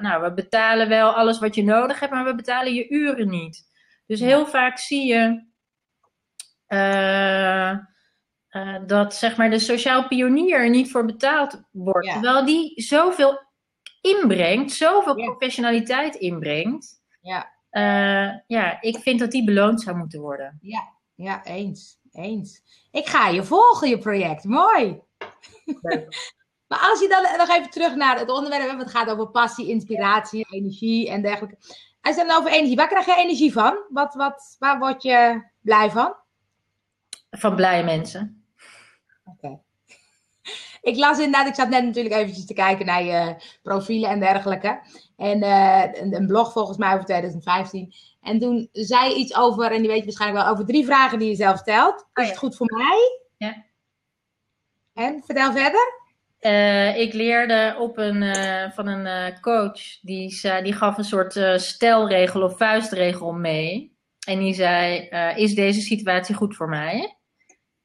nou 0.00 0.22
we 0.22 0.32
betalen 0.34 0.88
wel 0.88 1.12
alles 1.12 1.38
wat 1.38 1.54
je 1.54 1.64
nodig 1.64 2.00
hebt, 2.00 2.12
maar 2.12 2.24
we 2.24 2.34
betalen 2.34 2.74
je 2.74 2.88
uren 2.88 3.28
niet. 3.28 3.70
Dus 4.06 4.20
heel 4.20 4.46
vaak 4.46 4.78
zie 4.78 5.06
je 5.06 5.44
dat 8.86 9.14
zeg 9.14 9.36
maar 9.36 9.50
de 9.50 9.58
sociaal 9.58 10.08
pionier 10.08 10.58
er 10.58 10.70
niet 10.70 10.90
voor 10.90 11.04
betaald 11.04 11.62
wordt, 11.70 12.06
ja. 12.06 12.12
terwijl 12.12 12.44
die 12.44 12.82
zoveel 12.82 13.40
inbrengt, 14.00 14.72
zoveel 14.72 15.18
ja. 15.18 15.24
professionaliteit 15.24 16.14
inbrengt. 16.14 17.02
Ja. 17.20 17.54
Uh, 17.76 18.32
ja, 18.46 18.80
ik 18.80 18.98
vind 18.98 19.18
dat 19.18 19.30
die 19.30 19.44
beloond 19.44 19.80
zou 19.80 19.96
moeten 19.96 20.20
worden. 20.20 20.58
Ja, 20.60 20.92
ja 21.14 21.44
eens. 21.44 21.98
Eens. 22.12 22.62
Ik 22.90 23.06
ga 23.06 23.28
je 23.28 23.44
volgen, 23.44 23.88
je 23.88 23.98
project. 23.98 24.44
Mooi. 24.44 25.00
maar 26.68 26.88
als 26.90 27.00
je 27.00 27.08
dan 27.08 27.38
nog 27.38 27.48
even 27.48 27.70
terug 27.70 27.94
naar 27.94 28.18
het 28.18 28.30
onderwerp, 28.30 28.78
het 28.78 28.90
gaat 28.90 29.10
over 29.10 29.28
passie, 29.28 29.68
inspiratie, 29.68 30.46
energie 30.50 31.10
en 31.10 31.22
dergelijke. 31.22 31.56
Als 32.00 32.16
het 32.16 32.28
dan 32.28 32.36
over 32.36 32.50
energie, 32.50 32.76
waar 32.76 32.88
krijg 32.88 33.06
je 33.06 33.16
energie 33.16 33.52
van? 33.52 33.78
Wat, 33.88 34.14
wat, 34.14 34.56
waar 34.58 34.78
word 34.78 35.02
je 35.02 35.42
blij 35.60 35.90
van? 35.90 36.14
Van 37.30 37.56
blije 37.56 37.84
mensen. 37.84 38.44
Oké. 39.24 39.46
Okay. 39.46 39.60
Ik 40.92 40.96
las 40.96 41.18
inderdaad, 41.18 41.48
ik 41.48 41.54
zat 41.54 41.68
net 41.68 41.84
natuurlijk 41.84 42.14
eventjes 42.14 42.46
te 42.46 42.54
kijken 42.54 42.86
naar 42.86 43.02
je 43.02 43.36
profielen 43.62 44.10
en 44.10 44.20
dergelijke. 44.20 44.80
En 45.16 45.42
uh, 45.42 45.84
een, 45.92 46.14
een, 46.14 46.26
blog 46.26 46.52
volgens 46.52 46.78
mij 46.78 46.92
over 46.92 47.04
2015. 47.04 47.94
En 48.20 48.38
toen 48.38 48.68
zei 48.72 49.14
iets 49.14 49.36
over, 49.36 49.72
en 49.72 49.78
die 49.78 49.88
weet 49.88 49.98
je 49.98 50.04
waarschijnlijk 50.04 50.42
wel, 50.42 50.52
over 50.52 50.66
drie 50.66 50.84
vragen 50.84 51.18
die 51.18 51.28
je 51.28 51.34
zelf 51.34 51.58
stelt. 51.58 51.94
Is 51.94 52.04
oh, 52.14 52.24
ja. 52.24 52.30
het 52.30 52.38
goed 52.38 52.56
voor 52.56 52.72
mij? 52.76 53.20
Ja. 53.36 53.64
En 54.94 55.22
vertel 55.24 55.52
verder. 55.52 56.04
Uh, 56.40 56.98
ik 56.98 57.12
leerde 57.12 57.76
op 57.78 57.98
een, 57.98 58.22
uh, 58.22 58.70
van 58.70 58.86
een 58.86 59.40
coach, 59.40 60.00
die, 60.00 60.40
die 60.62 60.72
gaf 60.72 60.98
een 60.98 61.04
soort 61.04 61.32
stelregel 61.56 62.42
of 62.42 62.56
vuistregel 62.56 63.32
mee. 63.32 63.96
En 64.26 64.38
die 64.38 64.54
zei, 64.54 65.08
is 65.36 65.54
deze 65.54 65.80
situatie 65.80 66.34
goed 66.34 66.56
voor 66.56 66.68
mij? 66.68 67.16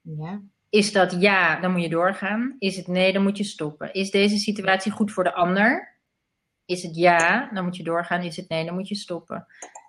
Ja. 0.01 0.41
Is 0.69 0.91
dat 0.91 1.15
ja, 1.19 1.59
dan 1.59 1.71
moet 1.71 1.81
je 1.81 1.89
doorgaan. 1.89 2.55
Is 2.59 2.77
het 2.77 2.87
nee, 2.87 3.13
dan 3.13 3.23
moet 3.23 3.37
je 3.37 3.43
stoppen. 3.43 3.93
Is 3.93 4.11
deze 4.11 4.37
situatie 4.37 4.91
goed 4.91 5.11
voor 5.11 5.23
de 5.23 5.33
ander? 5.33 5.90
Is 6.71 6.83
het 6.83 6.95
ja, 6.95 7.49
dan 7.53 7.63
moet 7.63 7.77
je 7.77 7.83
doorgaan. 7.83 8.21
Is 8.21 8.35
het 8.35 8.49
nee, 8.49 8.65
dan 8.65 8.73
moet 8.73 8.87
je 8.87 8.95
stoppen. 8.95 9.47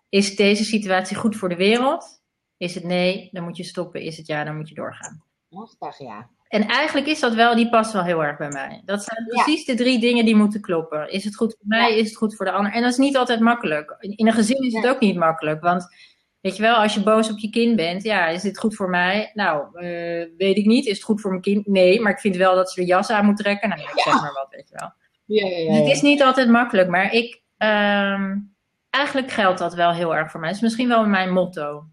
Is 0.08 0.36
deze 0.36 0.64
situatie 0.64 1.16
goed 1.16 1.36
voor 1.36 1.48
de 1.48 1.56
wereld? 1.56 2.22
Is 2.56 2.74
het 2.74 2.84
nee, 2.84 3.28
dan 3.32 3.44
moet 3.44 3.56
je 3.56 3.64
stoppen. 3.64 4.00
Is 4.00 4.16
het 4.16 4.26
ja, 4.26 4.44
dan 4.44 4.56
moet 4.56 4.68
je 4.68 4.74
doorgaan. 4.74 5.24
Ja. 5.98 6.28
En 6.48 6.66
eigenlijk 6.66 7.06
is 7.06 7.20
dat 7.20 7.34
wel, 7.34 7.54
die 7.54 7.68
past 7.68 7.92
wel 7.92 8.02
heel 8.02 8.24
erg 8.24 8.38
bij 8.38 8.48
mij. 8.48 8.82
Dat 8.84 9.04
zijn 9.04 9.26
precies 9.26 9.64
de 9.64 9.74
drie 9.74 9.98
dingen 10.00 10.24
die 10.24 10.36
moeten 10.36 10.60
kloppen. 10.60 11.10
Is 11.10 11.24
het 11.24 11.36
goed 11.36 11.56
voor 11.58 11.68
mij, 11.68 11.96
is 11.96 12.08
het 12.08 12.16
goed 12.16 12.36
voor 12.36 12.46
de 12.46 12.52
ander? 12.52 12.72
En 12.72 12.82
dat 12.82 12.90
is 12.90 12.98
niet 12.98 13.16
altijd 13.16 13.40
makkelijk. 13.40 13.96
In 14.00 14.26
een 14.26 14.32
gezin 14.32 14.62
is 14.62 14.74
het 14.74 14.88
ook 14.88 15.00
niet 15.00 15.16
makkelijk. 15.16 15.62
Want 15.62 15.86
weet 16.40 16.56
je 16.56 16.62
wel, 16.62 16.74
als 16.74 16.94
je 16.94 17.02
boos 17.02 17.30
op 17.30 17.38
je 17.38 17.50
kind 17.50 17.76
bent, 17.76 18.02
ja, 18.02 18.26
is 18.26 18.42
dit 18.42 18.58
goed 18.58 18.76
voor 18.76 18.88
mij? 18.88 19.30
Nou, 19.34 19.78
eh, 19.78 20.28
weet 20.36 20.56
ik 20.56 20.66
niet. 20.66 20.86
Is 20.86 20.96
het 20.96 21.04
goed 21.04 21.20
voor 21.20 21.30
mijn 21.30 21.42
kind? 21.42 21.66
Nee, 21.66 22.00
maar 22.00 22.12
ik 22.12 22.20
vind 22.20 22.36
wel 22.36 22.54
dat 22.54 22.70
ze 22.70 22.80
de 22.80 22.86
jas 22.86 23.10
aan 23.10 23.24
moet 23.24 23.36
trekken. 23.36 23.68
Nou, 23.68 23.80
ik 23.80 24.00
zeg 24.00 24.20
maar 24.20 24.32
wat, 24.32 24.50
weet 24.50 24.68
je 24.68 24.76
wel. 24.78 24.92
Ja, 25.24 25.46
ja, 25.46 25.56
ja, 25.56 25.68
Dus 25.68 25.78
het 25.78 25.88
is 25.88 26.02
niet 26.02 26.22
altijd 26.22 26.48
makkelijk, 26.48 26.88
maar 26.88 27.12
ik, 27.12 27.42
ehm, 27.56 28.38
eigenlijk 28.90 29.30
geldt 29.30 29.58
dat 29.58 29.74
wel 29.74 29.92
heel 29.92 30.16
erg 30.16 30.30
voor 30.30 30.40
mij. 30.40 30.48
Het 30.48 30.56
is 30.56 30.62
misschien 30.62 30.88
wel 30.88 31.06
mijn 31.06 31.32
motto. 31.32 31.84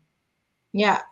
Ja, 0.69 1.07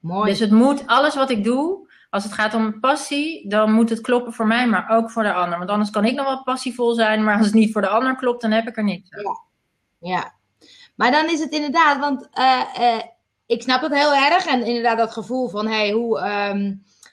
mooi. 0.00 0.30
Dus 0.30 0.40
het 0.40 0.50
moet, 0.50 0.86
alles 0.86 1.14
wat 1.14 1.30
ik 1.30 1.44
doe, 1.44 1.86
als 2.10 2.24
het 2.24 2.32
gaat 2.32 2.54
om 2.54 2.80
passie, 2.80 3.48
dan 3.48 3.72
moet 3.72 3.90
het 3.90 4.00
kloppen 4.00 4.32
voor 4.32 4.46
mij, 4.46 4.66
maar 4.66 4.88
ook 4.90 5.10
voor 5.10 5.22
de 5.22 5.32
ander. 5.32 5.58
Want 5.58 5.70
anders 5.70 5.90
kan 5.90 6.04
ik 6.04 6.14
nog 6.14 6.26
wel 6.26 6.42
passievol 6.42 6.94
zijn, 6.94 7.24
maar 7.24 7.36
als 7.36 7.46
het 7.46 7.54
niet 7.54 7.72
voor 7.72 7.82
de 7.82 7.88
ander 7.88 8.16
klopt, 8.16 8.42
dan 8.42 8.50
heb 8.50 8.68
ik 8.68 8.76
er 8.76 8.84
niks 8.84 9.10
aan. 9.10 9.22
Ja. 9.22 9.40
ja. 10.10 10.34
Maar 10.94 11.10
dan 11.10 11.30
is 11.30 11.40
het 11.40 11.52
inderdaad, 11.52 11.98
want 11.98 12.28
eh, 12.32 12.62
eh, 12.76 13.02
ik 13.46 13.62
snap 13.62 13.82
het 13.82 13.94
heel 13.94 14.14
erg. 14.14 14.46
En 14.46 14.64
inderdaad 14.64 14.98
dat 14.98 15.12
gevoel 15.12 15.48
van, 15.48 15.66
hey, 15.66 15.90
hoe 15.90 16.20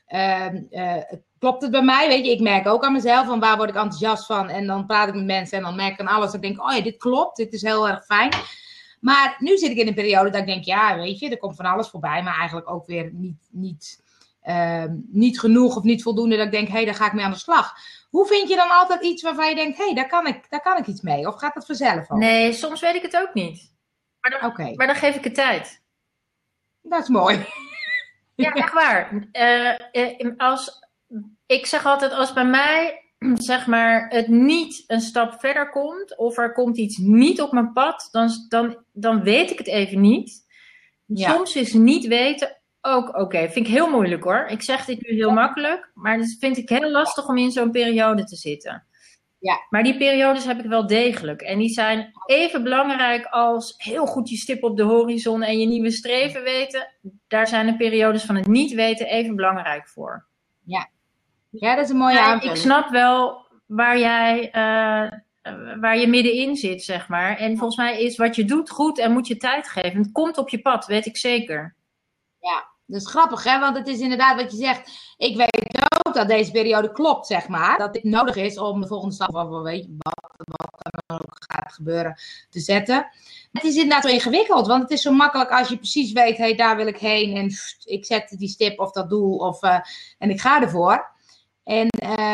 eh, 0.06 1.02
klopt 1.44 1.62
het 1.62 1.72
bij 1.72 1.82
mij? 1.82 2.08
Weet 2.08 2.26
je, 2.26 2.32
ik 2.32 2.40
merk 2.40 2.68
ook 2.68 2.84
aan 2.84 2.94
mezelf 2.94 3.26
van 3.26 3.40
waar 3.40 3.58
word 3.58 3.70
ik 3.70 3.76
enthousiast 3.76 4.26
van. 4.26 4.50
En 4.50 4.68
dan 4.68 4.86
praat 4.86 5.08
ik 5.08 5.14
met 5.14 5.26
mensen 5.26 5.58
en 5.58 5.64
dan 5.64 5.76
merk 5.76 5.94
ik 5.94 6.00
aan 6.00 6.16
alles. 6.16 6.26
Dat 6.26 6.36
ik 6.36 6.42
denk, 6.42 6.70
oh 6.70 6.76
ja, 6.76 6.82
dit 6.82 6.98
klopt, 6.98 7.38
dit 7.38 7.54
is 7.54 7.62
heel 7.62 7.88
erg 7.88 8.06
fijn. 8.06 8.32
Maar 9.00 9.36
nu 9.40 9.58
zit 9.58 9.72
ik 9.72 9.78
in 9.78 9.88
een 9.88 9.94
periode 9.94 10.30
dat 10.30 10.40
ik 10.40 10.48
denk, 10.48 10.64
ja, 10.64 10.96
weet 10.96 11.20
je, 11.20 11.30
er 11.30 11.38
komt 11.38 11.56
van 11.56 11.66
alles 11.66 11.90
voorbij. 11.90 12.24
Maar 12.24 12.38
eigenlijk 12.38 12.70
ook 12.70 12.86
weer 12.86 13.10
niet, 13.14 13.50
niet, 13.52 14.04
ehm, 14.42 14.96
niet 15.08 15.40
genoeg 15.40 15.76
of 15.76 15.84
niet 15.84 16.04
voldoende. 16.04 16.36
Dat 16.36 16.46
ik 16.46 16.52
denk, 16.52 16.68
hé, 16.68 16.74
hey, 16.74 16.86
daar 16.86 16.96
ga 16.96 17.06
ik 17.06 17.14
mee 17.14 17.26
aan 17.26 17.32
de 17.32 17.38
slag. 17.38 17.74
Hoe 18.10 18.26
vind 18.26 18.50
je 18.50 18.56
dan 18.56 18.72
altijd 18.72 19.04
iets 19.04 19.22
waarvan 19.22 19.50
je 19.50 19.56
denkt, 19.56 19.78
hé, 19.78 19.86
hey, 19.86 19.94
daar, 19.94 20.08
kan 20.08 20.28
ik, 20.28 20.50
daar 20.50 20.62
kan 20.62 20.78
ik 20.78 20.88
iets 20.88 21.02
mee? 21.02 21.28
Of 21.28 21.36
gaat 21.36 21.54
dat 21.54 21.66
vanzelf 21.66 22.10
al? 22.10 22.18
Nee, 22.18 22.54
soms 22.54 22.82
weet 22.82 22.96
ik 22.96 23.02
het 23.02 23.18
ook 23.18 23.34
niet. 23.34 23.74
Maar 24.20 24.40
dan, 24.40 24.50
Oké, 24.50 24.74
maar 24.76 24.88
dan 24.88 24.96
geef 24.96 25.16
ik 25.16 25.24
het 25.24 25.36
tijd. 25.36 25.82
dat 26.82 27.02
is 27.02 27.10
mooi. 27.10 27.46
Ja, 28.36 28.52
echt 28.52 28.74
waar. 28.74 29.12
Eh, 29.32 29.70
eh, 29.92 30.32
als, 30.38 30.83
ik 31.54 31.66
zeg 31.66 31.86
altijd, 31.86 32.14
als 32.14 32.34
bij 32.34 32.46
mij 32.46 33.04
zeg 33.34 33.68
maar, 33.68 34.10
het 34.10 34.28
niet 34.28 34.84
een 34.88 35.02
stap 35.02 35.40
verder 35.40 35.70
komt, 35.70 36.18
of 36.18 36.38
er 36.38 36.54
komt 36.54 36.78
iets 36.78 36.98
niet 36.98 37.42
op 37.42 37.52
mijn 37.52 37.74
pad, 37.74 38.08
dan, 38.12 38.30
dan, 38.50 38.84
dan 38.92 39.24
weet 39.24 39.52
ik 39.52 39.58
het 39.58 39.68
even 39.68 40.02
niet. 40.02 40.46
Ja. 41.06 41.32
Soms 41.32 41.56
is 41.56 41.74
niet 41.74 42.08
weten 42.08 42.62
ook 42.82 43.18
oké. 43.18 43.50
Vind 43.50 43.68
ik 43.68 43.74
heel 43.74 43.90
moeilijk 43.90 44.24
hoor. 44.24 44.46
Ik 44.48 44.62
zeg 44.62 44.86
dit 44.86 45.02
nu 45.02 45.16
heel 45.16 45.32
makkelijk, 45.32 45.92
maar 45.94 46.18
dat 46.18 46.36
vind 46.40 46.58
ik 46.58 46.70
heel 46.70 46.92
lastig 46.92 47.28
om 47.28 47.38
in 47.38 47.52
zo'n 47.52 47.72
periode 47.72 48.24
te 48.24 48.36
zitten. 48.36 48.88
Ja. 49.40 49.66
Maar 49.70 49.84
die 49.84 49.98
periodes 49.98 50.46
heb 50.46 50.60
ik 50.60 50.66
wel 50.66 50.88
degelijk. 50.88 51.42
En 51.42 51.58
die 51.58 51.70
zijn 51.70 52.12
even 52.26 52.64
belangrijk 52.64 53.26
als 53.26 53.74
heel 53.78 54.06
goed 54.06 54.30
je 54.30 54.38
stip 54.38 54.64
op 54.64 54.78
de 54.78 54.84
horizon 54.84 55.42
en 55.42 55.60
je 55.60 55.66
nieuwe 55.66 55.92
streven 55.92 56.44
weten. 56.44 56.88
Daar 57.28 57.48
zijn 57.48 57.66
de 57.66 57.76
periodes 57.76 58.24
van 58.24 58.36
het 58.36 58.48
niet 58.48 58.74
weten 58.74 59.08
even 59.08 59.36
belangrijk 59.36 59.88
voor. 59.90 60.28
Ja, 60.66 60.90
dat 61.60 61.78
is 61.78 61.90
een 61.90 61.98
mooie 61.98 62.14
Ja, 62.14 62.26
aanvulling. 62.26 62.58
ik 62.58 62.64
snap 62.64 62.90
wel 62.90 63.46
waar 63.66 64.00
jij 64.00 64.48
uh, 64.48 65.20
waar 65.80 65.98
je 65.98 66.08
middenin 66.08 66.56
zit, 66.56 66.84
zeg 66.84 67.08
maar. 67.08 67.38
En 67.38 67.58
volgens 67.58 67.78
mij 67.78 68.02
is 68.02 68.18
wat 68.18 68.36
je 68.36 68.46
doet 68.46 68.70
goed 68.70 69.00
en 69.00 69.12
moet 69.12 69.28
je 69.28 69.38
tijd 69.38 69.68
geven. 69.68 69.98
Het 69.98 70.12
komt 70.12 70.38
op 70.38 70.50
je 70.50 70.62
pad, 70.62 70.86
weet 70.86 71.06
ik 71.06 71.18
zeker. 71.18 71.76
Ja, 72.40 72.68
dat 72.86 73.02
is 73.02 73.08
grappig, 73.08 73.44
hè? 73.44 73.60
Want 73.60 73.78
het 73.78 73.88
is 73.88 74.00
inderdaad 74.00 74.42
wat 74.42 74.52
je 74.52 74.58
zegt. 74.58 75.14
Ik 75.18 75.36
weet 75.36 75.86
ook 76.06 76.14
dat 76.14 76.28
deze 76.28 76.52
periode 76.52 76.92
klopt, 76.92 77.28
zeg 77.28 77.48
maar. 77.48 77.78
Dat 77.78 77.94
dit 77.94 78.04
nodig 78.04 78.36
is 78.36 78.58
om 78.58 78.82
de 78.82 78.88
volgende 78.88 79.16
stap, 79.16 79.36
of 79.36 79.62
weet 79.62 79.84
je, 79.84 79.96
wat, 79.98 80.34
wat 80.38 80.94
dan 81.08 81.18
ook 81.20 81.36
gaat 81.48 81.74
gebeuren, 81.74 82.20
te 82.50 82.60
zetten. 82.60 83.08
Het 83.52 83.64
is 83.64 83.76
inderdaad 83.76 84.04
wel 84.04 84.14
ingewikkeld, 84.14 84.68
want 84.68 84.82
het 84.82 84.92
is 84.92 85.02
zo 85.02 85.12
makkelijk 85.12 85.52
als 85.52 85.68
je 85.68 85.78
precies 85.78 86.12
weet, 86.12 86.38
hé, 86.38 86.44
hey, 86.44 86.56
daar 86.56 86.76
wil 86.76 86.88
ik 86.88 86.98
heen. 86.98 87.36
En 87.36 87.48
pff, 87.48 87.76
ik 87.84 88.06
zet 88.06 88.36
die 88.38 88.48
stip 88.50 88.80
of 88.80 88.92
dat 88.92 89.10
doel 89.10 89.38
of, 89.38 89.64
uh, 89.64 89.80
en 90.18 90.30
ik 90.30 90.42
ga 90.42 90.62
ervoor. 90.62 91.12
En 91.64 91.88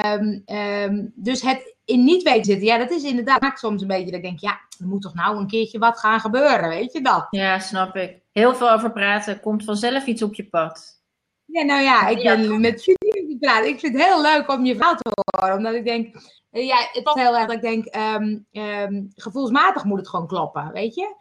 um, 0.05 0.43
um, 0.55 1.11
dus 1.15 1.41
het 1.41 1.75
in 1.85 2.03
niet 2.03 2.23
weten 2.23 2.45
zitten, 2.45 2.67
ja, 2.67 2.77
dat 2.77 2.91
is 2.91 3.03
inderdaad 3.03 3.59
soms 3.59 3.81
een 3.81 3.87
beetje 3.87 4.05
dat 4.05 4.13
ik 4.13 4.21
denk, 4.21 4.39
ja, 4.39 4.59
er 4.79 4.87
moet 4.87 5.01
toch 5.01 5.13
nou 5.13 5.37
een 5.37 5.47
keertje 5.47 5.79
wat 5.79 5.99
gaan 5.99 6.19
gebeuren, 6.19 6.69
weet 6.69 6.93
je 6.93 7.01
dat? 7.01 7.27
Ja, 7.29 7.59
snap 7.59 7.95
ik. 7.95 8.21
Heel 8.31 8.55
veel 8.55 8.71
over 8.71 8.91
praten, 8.91 9.39
komt 9.39 9.63
vanzelf 9.63 10.05
iets 10.05 10.21
op 10.21 10.33
je 10.33 10.45
pad. 10.45 11.01
Ja, 11.45 11.63
nou 11.63 11.81
ja, 11.81 12.07
ik 12.07 12.23
ben 12.23 12.61
met 12.61 12.85
jullie 12.85 13.37
praten. 13.39 13.69
Ik 13.69 13.79
vind 13.79 13.93
het 13.93 14.05
heel 14.05 14.21
leuk 14.21 14.51
om 14.51 14.65
je 14.65 14.75
verhaal 14.75 14.95
te 14.95 15.11
horen, 15.13 15.57
omdat 15.57 15.73
ik 15.73 15.85
denk, 15.85 16.15
ja, 16.49 16.77
het 16.77 17.05
is 17.05 17.21
heel 17.21 17.37
erg 17.37 17.47
dat 17.47 17.55
ik 17.55 17.61
denk, 17.61 17.95
um, 17.95 19.11
gevoelsmatig 19.15 19.83
moet 19.83 19.99
het 19.99 20.09
gewoon 20.09 20.27
kloppen, 20.27 20.71
weet 20.71 20.95
je? 20.95 21.15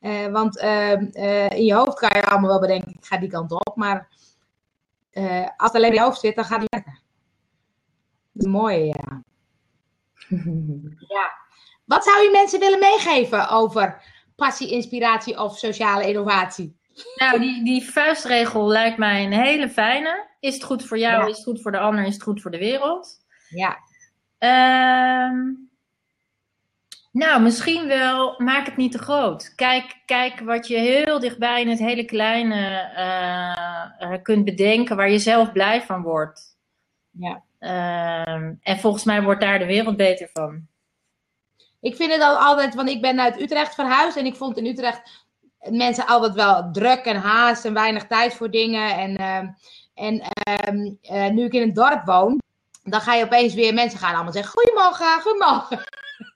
Uh, 0.00 0.26
want 0.26 0.62
uh, 0.62 1.50
in 1.50 1.64
je 1.64 1.74
hoofd 1.74 1.98
kan 1.98 2.10
je 2.14 2.26
allemaal 2.26 2.50
wel 2.50 2.60
bedenken, 2.60 2.90
ik 2.90 3.04
ga 3.04 3.16
die 3.16 3.28
kant 3.28 3.52
op, 3.52 3.72
maar 3.76 4.08
als 5.56 5.72
het 5.72 5.74
alleen 5.74 5.88
in 5.88 5.94
je 5.94 6.00
hoofd 6.00 6.20
zit, 6.20 6.36
dan 6.36 6.44
gaat 6.44 6.60
het 6.60 6.72
lekker. 6.72 7.02
Dat 8.34 8.46
is 8.46 8.52
mooi, 8.52 8.84
ja. 8.84 9.22
ja. 11.16 11.32
Wat 11.84 12.04
zou 12.04 12.22
je 12.22 12.30
mensen 12.32 12.60
willen 12.60 12.78
meegeven 12.78 13.48
over 13.48 14.02
passie, 14.36 14.70
inspiratie 14.70 15.40
of 15.40 15.58
sociale 15.58 16.08
innovatie? 16.08 16.76
Nou, 17.16 17.40
die, 17.40 17.64
die 17.64 17.90
vuistregel 17.90 18.66
lijkt 18.66 18.98
mij 18.98 19.24
een 19.24 19.32
hele 19.32 19.68
fijne. 19.68 20.28
Is 20.40 20.54
het 20.54 20.64
goed 20.64 20.84
voor 20.84 20.98
jou, 20.98 21.22
ja. 21.22 21.28
is 21.28 21.36
het 21.36 21.44
goed 21.44 21.62
voor 21.62 21.72
de 21.72 21.78
ander, 21.78 22.04
is 22.04 22.14
het 22.14 22.22
goed 22.22 22.42
voor 22.42 22.50
de 22.50 22.58
wereld? 22.58 23.24
Ja. 23.48 23.78
Uh, 24.38 25.54
nou, 27.12 27.42
misschien 27.42 27.86
wel, 27.86 28.34
maak 28.38 28.66
het 28.66 28.76
niet 28.76 28.92
te 28.92 28.98
groot. 28.98 29.54
Kijk, 29.54 30.02
kijk 30.06 30.40
wat 30.40 30.66
je 30.66 30.76
heel 30.76 31.20
dichtbij 31.20 31.60
in 31.60 31.68
het 31.68 31.78
hele 31.78 32.04
kleine 32.04 32.90
uh, 32.96 34.10
uh, 34.10 34.22
kunt 34.22 34.44
bedenken, 34.44 34.96
waar 34.96 35.10
je 35.10 35.18
zelf 35.18 35.52
blij 35.52 35.82
van 35.82 36.02
wordt. 36.02 36.56
Ja. 37.10 37.42
Uh, 37.64 38.28
en 38.62 38.78
volgens 38.78 39.04
mij 39.04 39.22
wordt 39.22 39.40
daar 39.40 39.58
de 39.58 39.66
wereld 39.66 39.96
beter 39.96 40.28
van. 40.32 40.66
Ik 41.80 41.96
vind 41.96 42.12
het 42.12 42.22
al 42.22 42.36
altijd, 42.36 42.74
want 42.74 42.88
ik 42.88 43.00
ben 43.00 43.20
uit 43.20 43.40
Utrecht 43.40 43.74
verhuisd 43.74 44.16
en 44.16 44.26
ik 44.26 44.36
vond 44.36 44.56
in 44.56 44.66
Utrecht 44.66 45.24
mensen 45.70 46.06
altijd 46.06 46.34
wel 46.34 46.70
druk 46.72 47.04
en 47.04 47.16
haast 47.16 47.64
en 47.64 47.74
weinig 47.74 48.06
tijd 48.06 48.34
voor 48.34 48.50
dingen. 48.50 48.96
En, 48.96 49.20
uh, 49.20 49.48
en 49.94 50.22
uh, 50.48 51.16
uh, 51.16 51.30
nu 51.30 51.44
ik 51.44 51.52
in 51.52 51.62
een 51.62 51.72
dorp 51.72 52.04
woon, 52.04 52.38
dan 52.82 53.00
ga 53.00 53.14
je 53.14 53.24
opeens 53.24 53.54
weer, 53.54 53.74
mensen 53.74 53.98
gaan 53.98 54.14
allemaal 54.14 54.32
zeggen, 54.32 54.52
goedemorgen, 54.52 55.20
goedemorgen. 55.20 55.76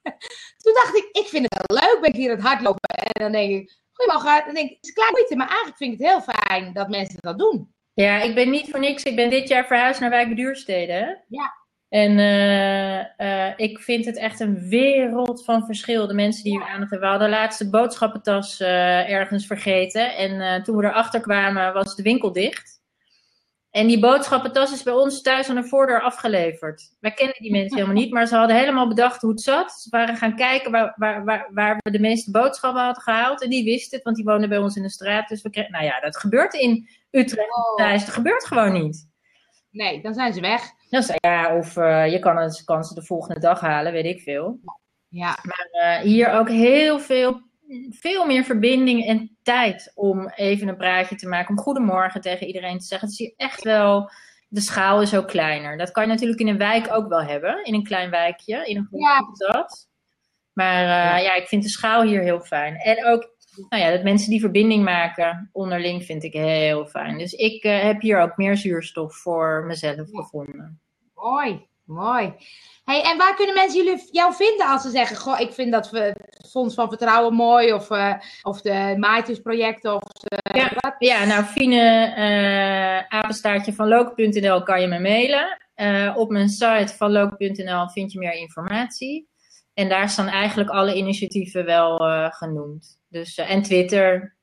Toen 0.63 0.73
dacht 0.73 0.95
ik, 0.95 1.09
ik 1.11 1.27
vind 1.27 1.45
het 1.49 1.63
wel 1.65 1.77
leuk, 1.77 2.01
ben 2.01 2.09
ik 2.09 2.15
hier 2.15 2.31
het 2.31 2.41
hardlopen. 2.41 2.89
En 2.89 3.21
dan 3.21 3.31
denk 3.31 3.51
ik, 3.51 3.77
goedemorgen, 3.91 4.45
dan 4.45 4.53
denk 4.53 4.69
ik, 4.69 4.75
het 4.75 4.85
is 4.85 4.93
klaar 4.93 5.11
moeite, 5.11 5.35
maar 5.35 5.47
eigenlijk 5.47 5.77
vind 5.77 5.93
ik 5.93 5.99
het 5.99 6.07
heel 6.07 6.33
fijn 6.33 6.73
dat 6.73 6.89
mensen 6.89 7.17
dat 7.19 7.37
doen. 7.37 7.73
Ja, 8.03 8.21
ik 8.21 8.35
ben 8.35 8.49
niet 8.49 8.69
voor 8.69 8.79
niks. 8.79 9.03
Ik 9.03 9.15
ben 9.15 9.29
dit 9.29 9.47
jaar 9.47 9.65
verhuisd 9.65 9.99
naar 9.99 10.09
Wijk 10.09 10.35
Duurstede. 10.35 11.23
Ja. 11.27 11.53
En 11.89 12.17
uh, 12.17 13.27
uh, 13.27 13.53
ik 13.55 13.79
vind 13.79 14.05
het 14.05 14.17
echt 14.17 14.39
een 14.39 14.69
wereld 14.69 15.43
van 15.43 15.65
verschil. 15.65 16.07
De 16.07 16.13
mensen 16.13 16.43
die 16.43 16.51
hier 16.51 16.67
aan 16.67 16.81
het 16.81 16.89
hebben. 16.89 16.99
We 16.99 17.05
hadden 17.05 17.29
laatst 17.29 17.59
de 17.59 17.69
boodschappentas 17.69 18.59
uh, 18.59 19.09
ergens 19.09 19.45
vergeten. 19.45 20.15
En 20.15 20.63
toen 20.63 20.77
we 20.77 20.83
erachter 20.83 21.19
kwamen, 21.19 21.73
was 21.73 21.95
de 21.95 22.03
winkel 22.03 22.31
dicht. 22.31 22.81
En 23.71 23.87
die 23.87 23.99
boodschappentas 23.99 24.73
is 24.73 24.83
bij 24.83 24.93
ons 24.93 25.21
thuis 25.21 25.49
aan 25.49 25.55
de 25.55 25.63
voordeur 25.63 26.01
afgeleverd. 26.01 26.95
Wij 26.99 27.13
kennen 27.13 27.35
die 27.39 27.51
mensen 27.51 27.77
helemaal 27.77 28.01
niet, 28.01 28.13
maar 28.13 28.27
ze 28.27 28.35
hadden 28.35 28.57
helemaal 28.57 28.87
bedacht 28.87 29.21
hoe 29.21 29.31
het 29.31 29.41
zat. 29.41 29.71
Ze 29.71 29.89
waren 29.89 30.15
gaan 30.15 30.35
kijken 30.35 30.71
waar, 30.71 30.93
waar, 30.95 31.23
waar, 31.23 31.49
waar 31.53 31.77
we 31.79 31.91
de 31.91 31.99
meeste 31.99 32.31
boodschappen 32.31 32.83
hadden 32.83 33.03
gehaald. 33.03 33.43
En 33.43 33.49
die 33.49 33.63
wisten 33.63 33.95
het, 33.95 34.05
want 34.05 34.15
die 34.15 34.25
woonden 34.25 34.49
bij 34.49 34.57
ons 34.57 34.75
in 34.75 34.83
de 34.83 34.89
straat. 34.89 35.27
Dus 35.27 35.41
we 35.41 35.49
kregen, 35.49 35.71
nou 35.71 35.83
ja, 35.83 35.99
dat 35.99 36.17
gebeurt 36.17 36.53
in 36.53 36.89
Utrecht 37.11 37.57
oh. 37.57 37.75
thuis. 37.75 38.05
Dat 38.05 38.13
gebeurt 38.13 38.45
gewoon 38.45 38.73
niet. 38.73 39.07
Nee, 39.71 40.01
dan 40.01 40.13
zijn 40.13 40.33
ze 40.33 40.41
weg. 40.41 40.61
Ja, 41.19 41.57
of 41.57 41.75
uh, 41.75 42.11
je 42.11 42.19
kan, 42.19 42.37
het, 42.37 42.63
kan 42.63 42.83
ze 42.83 42.93
de 42.93 43.03
volgende 43.05 43.39
dag 43.39 43.59
halen, 43.59 43.91
weet 43.91 44.05
ik 44.05 44.21
veel. 44.21 44.59
Ja. 45.07 45.37
Maar 45.43 45.69
uh, 45.71 46.05
hier 46.05 46.31
ook 46.31 46.49
heel 46.49 46.99
veel, 46.99 47.41
veel 47.89 48.25
meer 48.25 48.43
verbinding 48.43 49.05
en 49.05 49.37
tijd 49.43 49.91
om 49.95 50.29
even 50.29 50.67
een 50.67 50.77
praatje 50.77 51.15
te 51.15 51.27
maken. 51.27 51.57
Om 51.57 51.63
goedemorgen 51.63 52.21
tegen 52.21 52.47
iedereen 52.47 52.79
te 52.79 52.85
zeggen. 52.85 53.07
Het 53.07 53.19
is 53.19 53.25
hier 53.25 53.33
echt 53.37 53.63
wel, 53.63 54.11
de 54.47 54.61
schaal 54.61 55.01
is 55.01 55.15
ook 55.15 55.27
kleiner. 55.27 55.77
Dat 55.77 55.91
kan 55.91 56.03
je 56.03 56.09
natuurlijk 56.09 56.39
in 56.39 56.47
een 56.47 56.57
wijk 56.57 56.93
ook 56.93 57.07
wel 57.07 57.23
hebben. 57.23 57.63
In 57.63 57.73
een 57.73 57.83
klein 57.83 58.09
wijkje, 58.09 58.65
in 58.65 58.77
een 58.77 58.87
grote 58.89 59.29
stad. 59.33 59.87
Maar 60.53 60.81
uh, 60.81 60.87
ja. 60.87 61.17
ja, 61.17 61.33
ik 61.33 61.47
vind 61.47 61.63
de 61.63 61.69
schaal 61.69 62.01
hier 62.01 62.21
heel 62.21 62.39
fijn. 62.39 62.75
En 62.75 63.05
ook 63.05 63.33
nou 63.69 63.83
ja, 63.83 63.91
dat 63.91 64.03
mensen 64.03 64.29
die 64.29 64.39
verbinding 64.39 64.83
maken 64.83 65.49
onderling 65.51 66.05
vind 66.05 66.23
ik 66.23 66.33
heel 66.33 66.85
fijn. 66.85 67.17
Dus 67.17 67.33
ik 67.33 67.63
uh, 67.63 67.81
heb 67.81 68.01
hier 68.01 68.19
ook 68.19 68.37
meer 68.37 68.57
zuurstof 68.57 69.15
voor 69.15 69.63
mezelf 69.65 70.09
gevonden. 70.11 70.81
Mooi, 71.13 71.69
Mooi. 71.89 72.33
Hey, 72.83 73.01
en 73.03 73.17
waar 73.17 73.35
kunnen 73.35 73.55
mensen 73.55 73.83
jullie, 73.83 74.07
jou 74.11 74.33
vinden 74.33 74.67
als 74.67 74.81
ze 74.81 74.89
zeggen: 74.89 75.17
Goh, 75.17 75.39
ik 75.39 75.53
vind 75.53 75.71
dat 75.71 75.89
we 75.89 76.15
Fonds 76.49 76.75
van 76.75 76.89
Vertrouwen 76.89 77.33
mooi, 77.33 77.73
of, 77.73 77.89
uh, 77.89 78.13
of 78.41 78.61
de 78.61 78.95
Maatjesprojecten, 78.97 79.95
of 79.95 80.03
uh, 80.31 80.61
ja, 80.61 80.71
wat? 80.79 80.95
Ja, 80.99 81.25
nou, 81.25 81.43
Fine, 81.43 82.13
uh, 82.17 83.17
apenstaartje 83.19 83.73
van 83.73 83.87
look.nl 83.87 84.63
kan 84.63 84.81
je 84.81 84.87
me 84.87 84.99
mailen. 84.99 85.57
op 86.15 86.29
mijn 86.29 86.49
site 86.49 86.93
van 86.97 87.11
look.nl 87.11 87.89
vind 87.89 88.11
je 88.11 88.19
meer 88.19 88.33
informatie. 88.33 89.27
En 89.73 89.89
daar 89.89 90.09
staan 90.09 90.27
eigenlijk 90.27 90.69
alle 90.69 90.95
initiatieven 90.95 91.65
wel 91.65 91.97
genoemd. 92.31 92.98
Dus, 93.09 93.37
en 93.37 93.61
Twitter, 93.61 94.37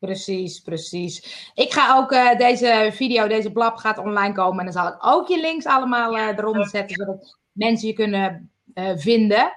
Precies, 0.00 0.60
precies. 0.60 1.50
Ik 1.54 1.72
ga 1.72 1.96
ook 1.96 2.12
uh, 2.12 2.36
deze 2.36 2.90
video, 2.92 3.26
deze 3.26 3.52
blab 3.52 3.76
gaat 3.76 3.98
online 3.98 4.34
komen. 4.34 4.58
En 4.58 4.64
dan 4.64 4.82
zal 4.82 4.92
ik 4.92 5.06
ook 5.06 5.28
je 5.28 5.40
links 5.40 5.64
allemaal 5.64 6.16
uh, 6.16 6.26
eronder 6.26 6.66
zetten, 6.66 6.96
zodat 6.96 7.38
mensen 7.52 7.88
je 7.88 7.94
kunnen 7.94 8.52
uh, 8.74 8.90
vinden. 8.96 9.52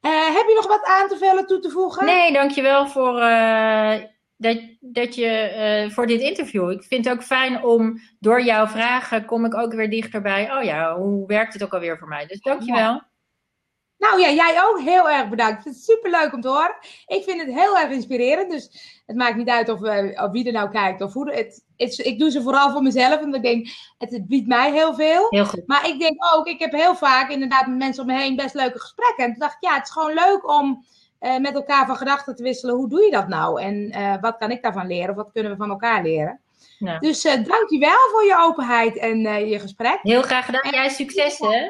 heb 0.00 0.46
je 0.48 0.54
nog 0.54 0.66
wat 0.66 0.84
aan 0.84 1.08
te 1.08 1.16
vullen, 1.16 1.46
toe 1.46 1.58
te 1.58 1.70
voegen? 1.70 2.04
Nee, 2.04 2.32
dankjewel 2.32 2.86
voor, 2.86 3.20
dat, 4.36 4.60
dat 4.80 5.14
je, 5.14 5.88
voor 5.92 6.06
dit 6.06 6.20
interview. 6.20 6.70
Ik 6.70 6.82
vind 6.82 7.04
het 7.04 7.14
ook 7.14 7.22
fijn 7.22 7.64
om 7.64 8.00
door 8.18 8.42
jouw 8.42 8.66
vragen 8.66 9.24
kom 9.24 9.44
ik 9.44 9.54
ook 9.54 9.74
weer 9.74 9.90
dichterbij. 9.90 10.56
Oh 10.56 10.62
ja, 10.62 10.96
hoe 10.96 11.26
werkt 11.26 11.52
het 11.52 11.64
ook 11.64 11.74
alweer 11.74 11.98
voor 11.98 12.08
mij? 12.08 12.26
Dus 12.26 12.40
dankjewel. 12.40 12.92
Ja. 12.92 13.10
Nou 14.02 14.20
ja, 14.20 14.30
jij 14.30 14.62
ook 14.64 14.80
heel 14.80 15.10
erg 15.10 15.28
bedankt. 15.28 15.56
Ik 15.56 15.62
vind 15.62 15.74
het 15.74 15.84
super 15.84 16.10
leuk 16.10 16.32
om 16.32 16.40
te 16.40 16.48
horen. 16.48 16.74
Ik 17.06 17.24
vind 17.24 17.40
het 17.40 17.54
heel 17.54 17.78
erg 17.78 17.90
inspirerend. 17.90 18.50
Dus 18.50 18.68
het 19.06 19.16
maakt 19.16 19.36
niet 19.36 19.48
uit 19.48 19.68
of, 19.68 19.80
uh, 19.80 20.30
wie 20.30 20.46
er 20.46 20.52
nou 20.52 20.70
kijkt 20.70 21.02
of 21.02 21.12
hoe. 21.12 21.32
Het, 21.32 21.64
het, 21.76 21.98
ik 21.98 22.18
doe 22.18 22.30
ze 22.30 22.42
vooral 22.42 22.70
voor 22.70 22.82
mezelf. 22.82 23.20
En 23.20 23.34
ik 23.34 23.42
denk, 23.42 23.68
het, 23.98 24.10
het, 24.10 24.28
biedt 24.28 24.46
mij 24.46 24.72
heel 24.72 24.94
veel. 24.94 25.26
Heel 25.28 25.44
goed. 25.44 25.66
Maar 25.66 25.88
ik 25.88 25.98
denk 25.98 26.34
ook, 26.34 26.46
ik 26.46 26.58
heb 26.58 26.72
heel 26.72 26.94
vaak 26.94 27.30
inderdaad 27.30 27.66
met 27.66 27.78
mensen 27.78 28.02
om 28.02 28.08
me 28.08 28.18
heen 28.18 28.36
best 28.36 28.54
leuke 28.54 28.80
gesprekken. 28.80 29.24
En 29.24 29.30
toen 29.30 29.40
dacht 29.40 29.54
ik, 29.54 29.68
ja, 29.68 29.74
het 29.74 29.86
is 29.86 29.92
gewoon 29.92 30.14
leuk 30.14 30.48
om 30.48 30.84
uh, 31.20 31.38
met 31.38 31.54
elkaar 31.54 31.86
van 31.86 31.96
gedachten 31.96 32.36
te 32.36 32.42
wisselen. 32.42 32.74
Hoe 32.74 32.88
doe 32.88 33.04
je 33.04 33.10
dat 33.10 33.28
nou? 33.28 33.62
En 33.62 33.74
uh, 33.74 34.14
wat 34.20 34.36
kan 34.38 34.50
ik 34.50 34.62
daarvan 34.62 34.86
leren? 34.86 35.10
Of 35.10 35.16
wat 35.16 35.32
kunnen 35.32 35.52
we 35.52 35.58
van 35.58 35.70
elkaar 35.70 36.02
leren? 36.02 36.40
Nou. 36.78 36.98
Dus 36.98 37.24
uh, 37.24 37.32
dankjewel 37.32 38.08
voor 38.12 38.24
je 38.24 38.36
openheid 38.38 38.96
en 38.96 39.48
je 39.48 39.58
gesprek. 39.58 39.98
Heel 40.02 40.22
graag 40.22 40.44
gedaan. 40.44 40.70
Jij 40.70 40.88
succes 40.88 41.38
hè? 41.38 41.68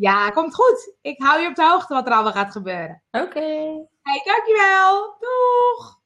Ja, 0.00 0.30
komt 0.30 0.54
goed. 0.54 0.94
Ik 1.00 1.22
hou 1.22 1.40
je 1.40 1.48
op 1.48 1.54
de 1.54 1.64
hoogte 1.64 1.94
wat 1.94 2.06
er 2.06 2.12
allemaal 2.12 2.32
gaat 2.32 2.52
gebeuren. 2.52 3.02
Oké. 3.10 3.24
Okay. 3.24 3.86
Hey, 4.02 4.22
dankjewel. 4.24 5.16
Doei. 5.18 5.97